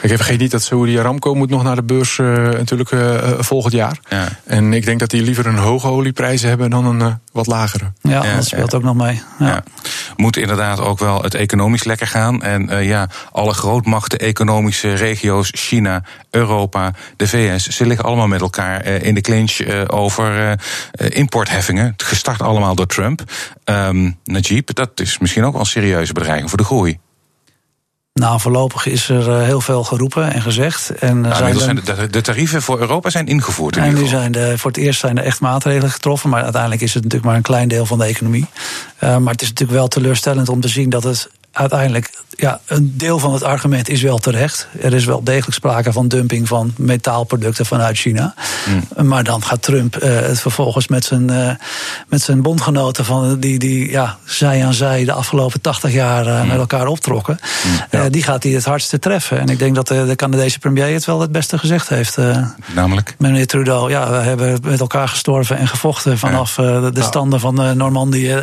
Ik 0.03 0.09
vergeet 0.09 0.39
niet 0.39 0.51
dat 0.51 0.63
Saudi 0.63 0.99
Aramco 0.99 1.35
moet 1.35 1.51
nog 1.51 1.63
naar 1.63 1.77
de 1.77 1.83
beurs 1.83 2.17
natuurlijk 2.17 2.91
volgend 3.39 3.73
jaar. 3.73 3.99
Ja. 4.09 4.29
En 4.45 4.73
ik 4.73 4.85
denk 4.85 5.01
dat 5.01 5.11
die 5.11 5.23
liever 5.23 5.47
een 5.47 5.57
hoge 5.57 5.87
olieprijs 5.87 6.43
hebben 6.43 6.71
dan 6.71 6.85
een 6.85 7.19
wat 7.33 7.47
lagere. 7.47 7.93
Ja, 8.01 8.25
ja 8.25 8.35
dat 8.35 8.45
speelt 8.45 8.71
ja. 8.71 8.77
ook 8.79 8.85
nog 8.85 8.95
mee. 8.95 9.23
Ja. 9.39 9.63
Moet 10.17 10.37
inderdaad 10.37 10.81
ook 10.81 10.99
wel 10.99 11.23
het 11.23 11.35
economisch 11.35 11.85
lekker 11.85 12.07
gaan. 12.07 12.43
En 12.43 12.85
ja, 12.85 13.09
alle 13.33 13.53
grootmachten, 13.53 14.19
economische 14.19 14.95
regio's, 14.95 15.51
China, 15.53 16.03
Europa, 16.31 16.93
de 17.17 17.29
VS, 17.29 17.67
ze 17.67 17.87
liggen 17.95 18.09
allemaal 18.09 18.29
met 18.29 18.41
elkaar 18.41 18.87
in 18.87 19.15
de 19.15 19.21
clinch 19.21 19.87
over 19.87 20.59
importheffingen. 20.97 21.95
Gestart 21.97 22.43
allemaal 22.43 22.75
door 22.75 22.87
Trump. 22.87 23.23
Um, 23.65 24.19
Najib, 24.25 24.75
dat 24.75 25.01
is 25.01 25.19
misschien 25.19 25.45
ook 25.45 25.53
wel 25.53 25.61
een 25.61 25.67
serieuze 25.67 26.13
bedreiging 26.13 26.49
voor 26.49 26.59
de 26.59 26.65
groei. 26.65 26.99
Nou, 28.15 28.41
voorlopig 28.41 28.87
is 28.87 29.09
er 29.09 29.41
heel 29.41 29.61
veel 29.61 29.85
geroepen 29.85 30.33
en 30.33 30.43
gezegd. 30.43 30.91
En 30.91 31.21
nou, 31.21 31.35
zijn, 31.35 31.59
zijn 31.59 31.81
de, 31.85 32.11
de, 32.11 32.21
tarieven 32.21 32.63
voor 32.63 32.81
Europa 32.81 33.11
zijn 33.11 33.27
ingevoerd. 33.27 33.77
In 33.77 33.83
en 33.83 33.95
nu 33.95 34.07
zijn 34.07 34.33
de, 34.33 34.59
voor 34.59 34.71
het 34.71 34.81
eerst 34.81 35.01
zijn 35.01 35.19
er 35.19 35.25
echt 35.25 35.41
maatregelen 35.41 35.91
getroffen. 35.91 36.31
Maar 36.31 36.43
uiteindelijk 36.43 36.83
is 36.83 36.95
het 36.95 37.03
natuurlijk 37.03 37.31
maar 37.31 37.37
een 37.37 37.43
klein 37.43 37.69
deel 37.69 37.87
van 37.87 37.99
de 37.99 38.05
economie. 38.05 38.47
Uh, 39.01 39.17
maar 39.17 39.33
het 39.33 39.43
is 39.43 39.49
natuurlijk 39.49 39.79
wel 39.79 39.89
teleurstellend 39.89 40.49
om 40.49 40.61
te 40.61 40.69
zien 40.69 40.91
dat 40.91 41.03
het 41.03 41.29
uiteindelijk, 41.53 42.11
ja, 42.37 42.61
een 42.67 42.95
deel 42.97 43.19
van 43.19 43.33
het 43.33 43.43
argument 43.43 43.89
is 43.89 44.03
wel 44.03 44.19
terecht. 44.19 44.69
Er 44.81 44.95
is 44.95 45.05
wel 45.05 45.23
degelijk 45.23 45.55
sprake 45.55 45.93
van 45.93 46.09
dumping 46.09 46.49
van 46.49 46.75
metaalproducten 46.77 47.67
vanuit 47.67 47.97
China. 47.97 48.35
Mm. 48.67 49.07
Maar 49.07 49.25
dan 49.25 49.43
gaat 49.43 49.63
Trump 49.63 50.03
uh, 50.03 50.21
het 50.21 50.41
vervolgens 50.41 50.89
met 50.89 51.05
zijn, 51.05 51.31
uh, 51.31 51.51
met 52.09 52.23
zijn 52.23 52.43
bondgenoten, 52.43 53.05
van, 53.05 53.41
die, 53.41 53.59
die 53.59 53.91
ja, 53.91 54.19
zij 54.25 54.65
aan 54.65 54.75
zij 54.75 55.05
de 55.05 55.13
afgelopen 55.13 55.61
80 55.61 55.93
jaar 55.93 56.27
uh, 56.27 56.43
mm. 56.43 56.49
met 56.49 56.57
elkaar 56.57 56.87
optrokken, 56.87 57.39
mm, 57.65 57.71
ja. 57.91 58.09
die 58.09 58.23
gaat 58.23 58.43
hij 58.43 58.53
het 58.53 58.65
hardste 58.65 58.99
treffen. 58.99 59.41
En 59.41 59.49
ik 59.49 59.59
denk 59.59 59.75
dat 59.75 59.89
de 59.89 60.13
Canadese 60.17 60.59
premier 60.59 60.93
het 60.93 61.05
wel 61.05 61.21
het 61.21 61.33
beste 61.33 61.59
gezegd 61.59 61.89
heeft. 61.89 62.19
Namelijk? 62.75 63.15
Meneer 63.19 63.47
Trudeau, 63.47 63.91
ja, 63.91 64.11
we 64.11 64.17
hebben 64.17 64.59
met 64.63 64.81
elkaar 64.81 65.09
gestorven 65.09 65.57
en 65.57 65.69
gevochten 65.69 66.19
vanaf 66.19 66.55
de, 66.55 66.91
de 66.93 67.03
standen 67.03 67.41
van 67.41 67.77
Normandië 67.77 68.43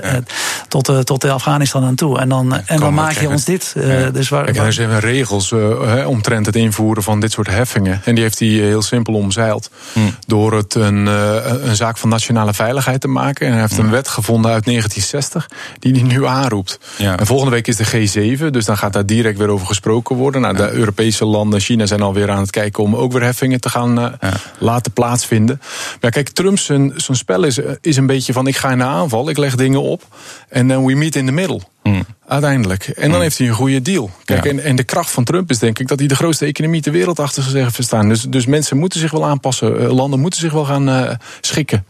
tot, 0.68 1.06
tot 1.06 1.26
Afghanistan 1.26 1.84
aan 1.84 1.96
toe. 1.96 2.20
En 2.20 2.30
dan, 2.30 2.62
en 2.66 2.80
dan 2.80 2.94
maak 2.94 3.18
je 3.18 3.30
ons 3.30 3.46
dit. 3.46 3.76
Uh, 3.82 4.14
dus 4.14 4.30
waar, 4.30 4.44
Kijk, 4.44 4.58
er 4.58 4.74
zijn 4.74 5.00
regels 5.00 5.52
uh, 5.52 6.08
omtrent 6.08 6.46
het 6.46 6.56
invoeren 6.56 7.04
van 7.04 7.20
dit 7.20 7.32
soort 7.32 7.48
heffingen. 7.48 8.02
En 8.04 8.16
die 8.16 8.24
heeft 8.24 8.40
hij 8.40 8.48
heel 8.48 8.82
simpel 8.82 9.14
omzeild. 9.14 9.70
Hmm. 9.94 10.16
Door 10.28 10.54
het 10.54 10.76
een, 10.76 11.06
uh, 11.06 11.36
een 11.64 11.76
zaak 11.76 11.98
van 11.98 12.10
nationale 12.10 12.54
veiligheid 12.54 13.02
te 13.02 13.08
maken. 13.08 13.46
En 13.46 13.52
hij 13.52 13.62
heeft 13.62 13.76
hmm. 13.76 13.86
een 13.86 13.92
wet 13.92 14.08
gevonden 14.08 14.52
uit 14.52 14.66
1960 14.66 15.50
die 15.80 15.94
hij 15.94 16.02
nu 16.02 16.26
aanroept. 16.26 16.80
Ja. 16.98 17.18
En 17.18 17.26
volgende 17.26 17.52
week 17.52 17.68
is 17.68 17.76
de 17.76 18.38
G7, 18.38 18.46
dus 18.50 18.66
dan 18.66 18.78
gaat 18.78 18.94
daar 18.94 19.06
direct 19.06 19.38
weer 19.38 19.50
over 19.50 19.68
gesproken 19.68 20.16
worden. 20.16 20.42
Nou, 20.42 20.56
de 20.56 20.72
Europese 20.72 21.26
landen, 21.26 21.60
China 21.60 21.86
zijn 21.86 22.02
alweer 22.02 22.30
aan 22.30 22.42
het 22.42 22.52
kijken 22.52 22.84
om 22.84 22.96
ook 22.96 23.12
weer 23.12 23.24
heffingen 23.24 23.62
te 23.62 23.70
gaan 23.70 24.18
laten 24.58 24.92
plaatsvinden. 24.92 25.62
Maar 26.02 26.12
kijk, 26.12 26.30
Trump 26.30 26.60
zijn, 26.60 26.94
zijn 26.96 27.18
spel 27.18 27.44
is, 27.44 27.60
is 27.82 27.98
een 27.98 28.06
beetje 28.06 28.34
van 28.34 28.48
ik 28.48 28.58
ga 28.58 28.72
in 28.72 28.78
de 28.78 28.84
aanval, 28.84 29.30
ik 29.30 29.38
leg 29.38 29.56
dingen 29.56 29.82
op. 29.82 30.04
En 30.50 30.68
dan 30.68 30.86
we 30.86 30.94
meet 30.96 31.16
in 31.16 31.26
the 31.26 31.32
middle. 31.32 31.62
Uiteindelijk. 32.28 32.88
En 32.88 33.08
dan 33.08 33.16
mm. 33.16 33.22
heeft 33.22 33.38
hij 33.38 33.48
een 33.48 33.54
goede 33.54 33.82
deal. 33.82 34.10
Kijk, 34.26 34.44
ja. 34.44 34.50
en, 34.50 34.64
en 34.64 34.76
de 34.76 34.84
kracht 34.84 35.12
van 35.12 35.24
Trump 35.24 35.50
is 35.50 35.60
denk 35.60 35.80
ik 35.80 35.88
dat 35.88 36.00
hij 36.00 36.08
de 36.08 36.16
grootste 36.16 36.46
economie 36.46 36.82
ter 36.82 36.92
wereld 36.92 37.20
achter 37.20 37.44
zich 37.44 37.54
heeft 37.54 37.76
verstaan. 37.76 38.10
Dus, 38.10 38.22
dus 38.22 38.46
mensen 38.46 38.78
moeten 38.78 39.00
zich 39.00 39.12
wel 39.12 39.26
aanpassen. 39.26 39.82
Uh, 39.82 39.94
landen 39.94 40.20
moeten 40.20 40.40
zich 40.40 40.52
wel 40.52 40.66
gaan 40.66 40.90
uh, 40.90 41.12
schikken 41.42 41.86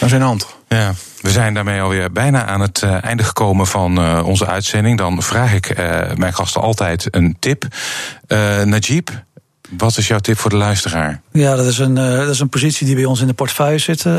naar 0.00 0.08
zijn 0.08 0.22
hand. 0.22 0.46
Ja, 0.68 0.92
we 1.20 1.30
zijn 1.30 1.54
daarmee 1.54 1.80
alweer 1.80 2.12
bijna 2.12 2.46
aan 2.46 2.60
het 2.60 2.82
uh, 2.84 3.04
einde 3.04 3.22
gekomen 3.22 3.66
van 3.66 3.98
uh, 3.98 4.26
onze 4.26 4.46
uitzending. 4.46 4.98
Dan 4.98 5.22
vraag 5.22 5.54
ik 5.54 5.76
mijn 6.16 6.34
gasten 6.34 6.60
altijd 6.60 7.06
een 7.10 7.36
tip. 7.38 7.64
Najib, 8.64 9.08
wat 9.70 9.96
is 9.96 10.06
jouw 10.06 10.18
tip 10.18 10.38
voor 10.38 10.50
de 10.50 10.56
luisteraar? 10.56 11.20
Ja, 11.32 11.56
dat 11.56 11.66
is 11.66 11.78
een, 11.78 11.96
uh, 11.96 12.18
dat 12.18 12.28
is 12.28 12.40
een 12.40 12.48
positie 12.48 12.86
die 12.86 12.94
bij 12.94 13.04
ons 13.04 13.20
in 13.20 13.26
de 13.26 13.32
portefeuille 13.32 13.78
zit. 13.78 14.04
Uh, 14.04 14.14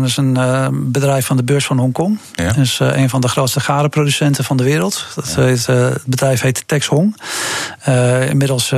dat 0.00 0.08
is 0.08 0.16
een 0.16 0.34
uh, 0.38 0.68
bedrijf 0.72 1.26
van 1.26 1.36
de 1.36 1.44
beurs 1.44 1.66
van 1.66 1.78
Hongkong. 1.78 2.18
Ja. 2.32 2.46
Dat 2.46 2.56
is 2.56 2.78
een 2.78 3.08
van 3.08 3.20
de 3.20 3.28
grootste 3.28 3.60
garenproducenten 3.60 4.44
van 4.44 4.56
de 4.56 4.64
wereld. 4.64 5.06
Dat 5.14 5.34
ja. 5.36 5.42
heet, 5.42 5.66
het 5.66 6.06
bedrijf 6.06 6.40
heet 6.40 6.62
Tex 6.66 6.86
Hong. 6.86 7.16
inmiddels 8.28 8.72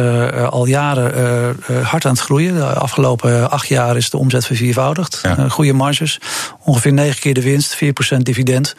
al 0.50 0.66
jaren 0.66 1.57
hard 1.83 2.05
aan 2.05 2.12
het 2.12 2.20
groeien. 2.20 2.55
De 2.55 2.64
afgelopen 2.64 3.50
acht 3.50 3.68
jaar 3.68 3.96
is 3.96 4.11
de 4.11 4.16
omzet 4.16 4.46
verviervoudigd. 4.46 5.18
Ja. 5.22 5.48
goede 5.48 5.72
marges. 5.72 6.20
Ongeveer 6.64 6.92
negen 6.92 7.20
keer 7.20 7.35
de 7.35 7.42
winst, 7.42 7.79
4% 8.14 8.16
dividend. 8.16 8.76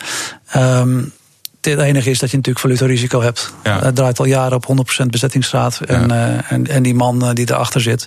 Um, 0.56 1.14
het 1.62 1.80
enige 1.80 2.10
is 2.10 2.20
dat 2.20 2.30
je 2.30 2.38
natuurlijk 2.38 2.66
valutarisico 2.66 3.22
hebt. 3.22 3.54
Ja. 3.64 3.80
Het 3.80 3.96
draait 3.96 4.20
al 4.20 4.26
jaren 4.26 4.56
op 4.56 4.88
100% 5.04 5.06
bezettingsgraad. 5.06 5.80
En, 5.86 6.08
ja. 6.08 6.30
uh, 6.30 6.52
en, 6.52 6.68
en, 6.68 6.84
die 6.84 6.96
man 6.96 7.24
uh, 7.24 7.30
die 7.34 7.52
erachter 7.52 7.82
zit, 7.82 8.06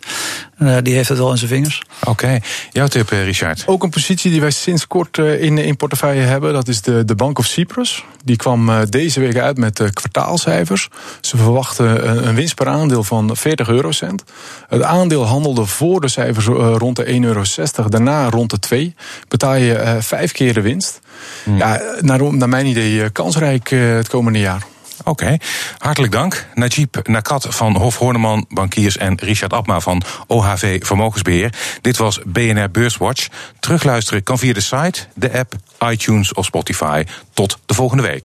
uh, 0.59 0.77
die 0.83 0.95
heeft 0.95 1.09
het 1.09 1.19
wel 1.19 1.31
in 1.31 1.38
zijn 1.38 1.51
vingers. 1.51 1.83
Oké, 2.01 2.11
okay. 2.11 2.43
jouw 2.73 2.87
tip, 2.87 3.09
Richard? 3.09 3.62
Ook 3.67 3.83
een 3.83 3.90
positie 3.90 4.31
die 4.31 4.40
wij 4.40 4.51
sinds 4.51 4.87
kort 4.87 5.19
in, 5.19 5.59
in 5.59 5.77
portefeuille 5.77 6.23
hebben. 6.23 6.53
Dat 6.53 6.69
is 6.69 6.83
de, 6.83 7.05
de 7.05 7.14
Bank 7.14 7.38
of 7.38 7.47
Cyprus. 7.47 8.05
Die 8.25 8.37
kwam 8.37 8.71
deze 8.88 9.21
week 9.21 9.37
uit 9.37 9.59
met 9.59 9.83
kwartaalcijfers. 9.93 10.88
Ze 11.21 11.37
verwachten 11.37 12.09
een, 12.09 12.29
een, 12.29 12.35
winst 12.35 12.55
per 12.55 12.69
aandeel 12.69 13.05
van 13.05 13.37
40 13.37 13.69
eurocent. 13.69 14.25
Het 14.69 14.83
aandeel 14.83 15.27
handelde 15.27 15.67
voor 15.67 16.01
de 16.01 16.09
cijfers 16.09 16.47
rond 16.47 16.97
de 16.97 17.05
1,60 17.05 17.12
euro. 17.21 17.43
Daarna 17.88 18.29
rond 18.29 18.51
de 18.51 18.59
2. 18.59 18.95
Betaal 19.29 19.55
je 19.55 19.97
vijf 20.01 20.33
keer 20.33 20.55
de 20.55 20.61
winst. 20.61 21.01
Hmm. 21.44 21.57
Ja, 21.57 21.81
naar, 22.00 22.35
naar 22.35 22.48
mijn 22.48 22.66
idee 22.66 23.11
kansrijk 23.11 23.68
het 23.68 24.09
komende 24.09 24.38
jaar. 24.38 24.62
Oké, 24.98 25.11
okay. 25.24 25.40
hartelijk 25.79 26.12
dank. 26.12 26.46
Najib 26.55 26.96
Nakat 27.03 27.46
van 27.48 27.77
Hof 27.77 27.98
Horneman 27.98 28.46
Bankiers 28.48 28.96
en 28.96 29.18
Richard 29.18 29.53
Abma 29.53 29.81
van 29.81 30.03
OHV 30.27 30.87
Vermogensbeheer. 30.87 31.53
Dit 31.81 31.96
was 31.96 32.20
BNR 32.27 32.70
Beurswatch. 32.70 33.29
Terugluisteren 33.61 34.22
kan 34.22 34.38
via 34.38 34.53
de 34.53 34.61
site, 34.61 35.07
de 35.14 35.38
app, 35.38 35.55
iTunes 35.90 36.35
of 36.35 36.44
Spotify. 36.44 37.05
Tot 37.33 37.59
de 37.66 37.74
volgende 37.74 38.03
week. 38.03 38.22